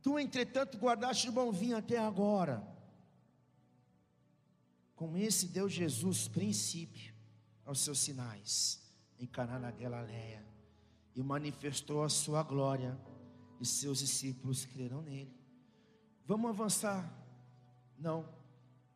[0.00, 2.66] Tu, entretanto, guardaste o bom vinho até agora.
[4.96, 7.12] Com esse deu Jesus princípio
[7.62, 8.80] aos seus sinais
[9.18, 10.42] em Caná na Galileia
[11.14, 12.98] e manifestou a sua glória
[13.60, 15.37] e seus discípulos creram nele.
[16.28, 17.10] Vamos avançar?
[17.98, 18.28] Não.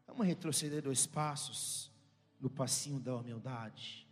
[0.06, 1.90] Vamos retroceder dois passos
[2.38, 4.06] no passinho da humildade.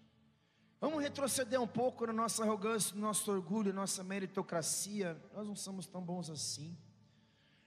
[0.80, 5.22] Vamos retroceder um pouco na nossa arrogância, no nosso orgulho, nossa meritocracia.
[5.34, 6.74] Nós não somos tão bons assim.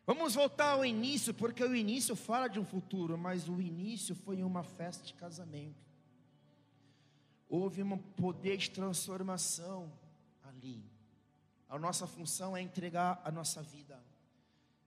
[0.07, 4.41] Vamos voltar ao início, porque o início fala de um futuro, mas o início foi
[4.41, 5.85] uma festa de casamento.
[7.47, 9.93] Houve um poder de transformação
[10.41, 10.83] ali.
[11.69, 14.03] A nossa função é entregar a nossa vida,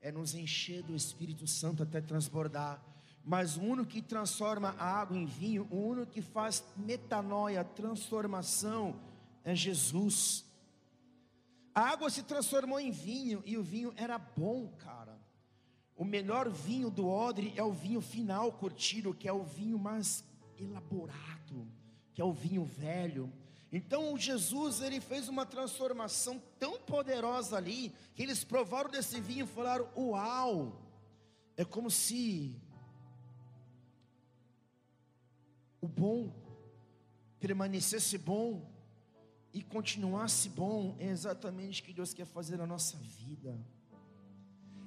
[0.06, 2.82] é nos encher do Espírito Santo até transbordar
[3.28, 9.00] mas o único que transforma a água em vinho, o único que faz metanoia, transformação,
[9.42, 10.44] é Jesus.
[11.74, 15.18] A água se transformou em vinho e o vinho era bom, cara.
[15.96, 20.22] O melhor vinho do odre é o vinho final curtido, que é o vinho mais
[20.56, 21.66] elaborado,
[22.14, 23.32] que é o vinho velho.
[23.72, 29.48] Então Jesus ele fez uma transformação tão poderosa ali que eles provaram desse vinho e
[29.48, 30.82] falaram: "Uau!"
[31.56, 32.60] É como se
[35.80, 36.32] o bom
[37.40, 38.70] permanecesse bom
[39.52, 43.58] e continuasse bom, é exatamente o que Deus quer fazer na nossa vida.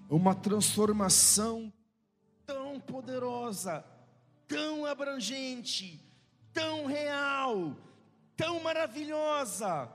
[0.10, 1.74] Uma transformação
[2.46, 3.84] tão poderosa,
[4.48, 6.00] tão abrangente,
[6.54, 7.76] tão real,
[8.40, 9.90] tão maravilhosa,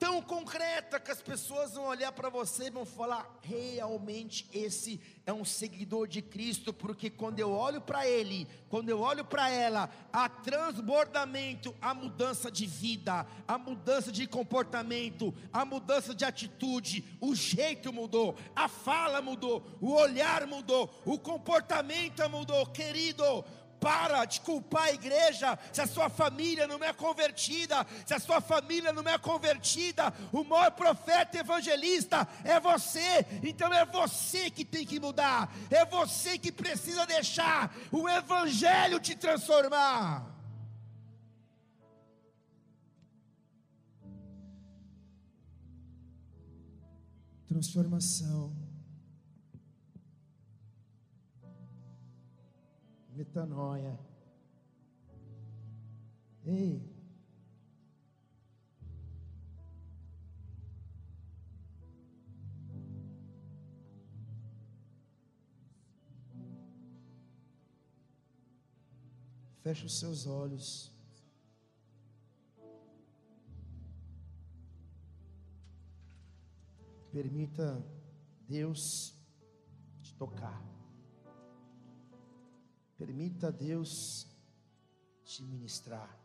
[0.00, 5.32] tão concreta que as pessoas vão olhar para você e vão falar: realmente esse é
[5.32, 9.88] um seguidor de Cristo, porque quando eu olho para ele, quando eu olho para ela,
[10.12, 17.32] há transbordamento, a mudança de vida, a mudança de comportamento, a mudança de atitude, o
[17.32, 23.44] jeito mudou, a fala mudou, o olhar mudou, o comportamento mudou, querido
[23.84, 28.40] para de culpar a igreja se a sua família não é convertida, se a sua
[28.40, 34.86] família não é convertida, o maior profeta evangelista é você, então é você que tem
[34.86, 40.32] que mudar, é você que precisa deixar o evangelho te transformar.
[47.46, 48.63] Transformação.
[53.14, 53.98] Metanoia.
[56.44, 56.92] Ei.
[69.62, 70.92] Feche os seus olhos.
[77.10, 77.82] Permita
[78.46, 79.16] Deus
[80.02, 80.73] te tocar.
[82.96, 84.26] Permita Deus
[85.24, 86.18] te ministrar.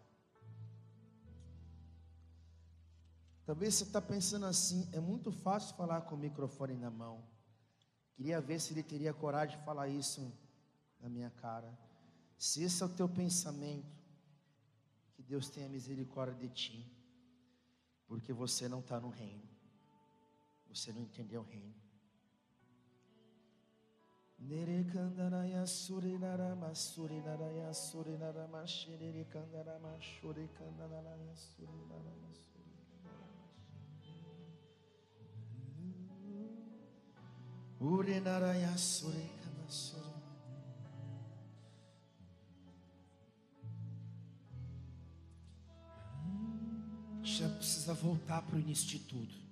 [3.46, 7.24] Talvez você está pensando assim, é muito fácil falar com o microfone na mão.
[8.14, 10.32] Queria ver se ele teria coragem de falar isso
[11.00, 11.76] na minha cara.
[12.38, 13.98] Se esse é o teu pensamento,
[15.16, 17.00] que Deus tenha misericórdia de ti,
[18.08, 19.50] porque você não está no reino.
[20.68, 21.74] Você não entendeu o reino.
[24.40, 33.20] Nerekandaraya surinarama surinaraya surinarama shirikandarama shurikandaraya surinarama surinarama
[37.82, 40.10] Urinaraya surikama surinarama
[47.24, 49.49] Já precisa voltar para o início de tudo.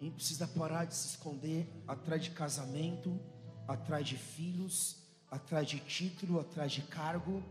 [0.00, 3.18] A gente precisa parar de se esconder atrás de casamento,
[3.66, 4.96] atrás de filhos,
[5.28, 7.42] atrás de título, atrás de cargo,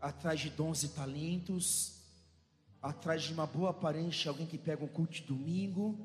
[0.00, 1.98] atrás de dons e talentos,
[2.80, 5.98] atrás de uma boa aparência, alguém que pega um culto de domingo.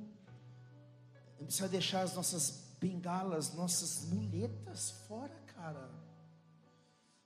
[1.13, 5.91] A gente precisa deixar as nossas bengalas, nossas muletas fora, cara.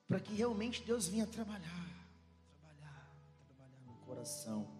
[0.07, 2.07] Para que realmente Deus venha trabalhar,
[2.49, 3.11] trabalhar,
[3.47, 4.76] trabalhar no coração.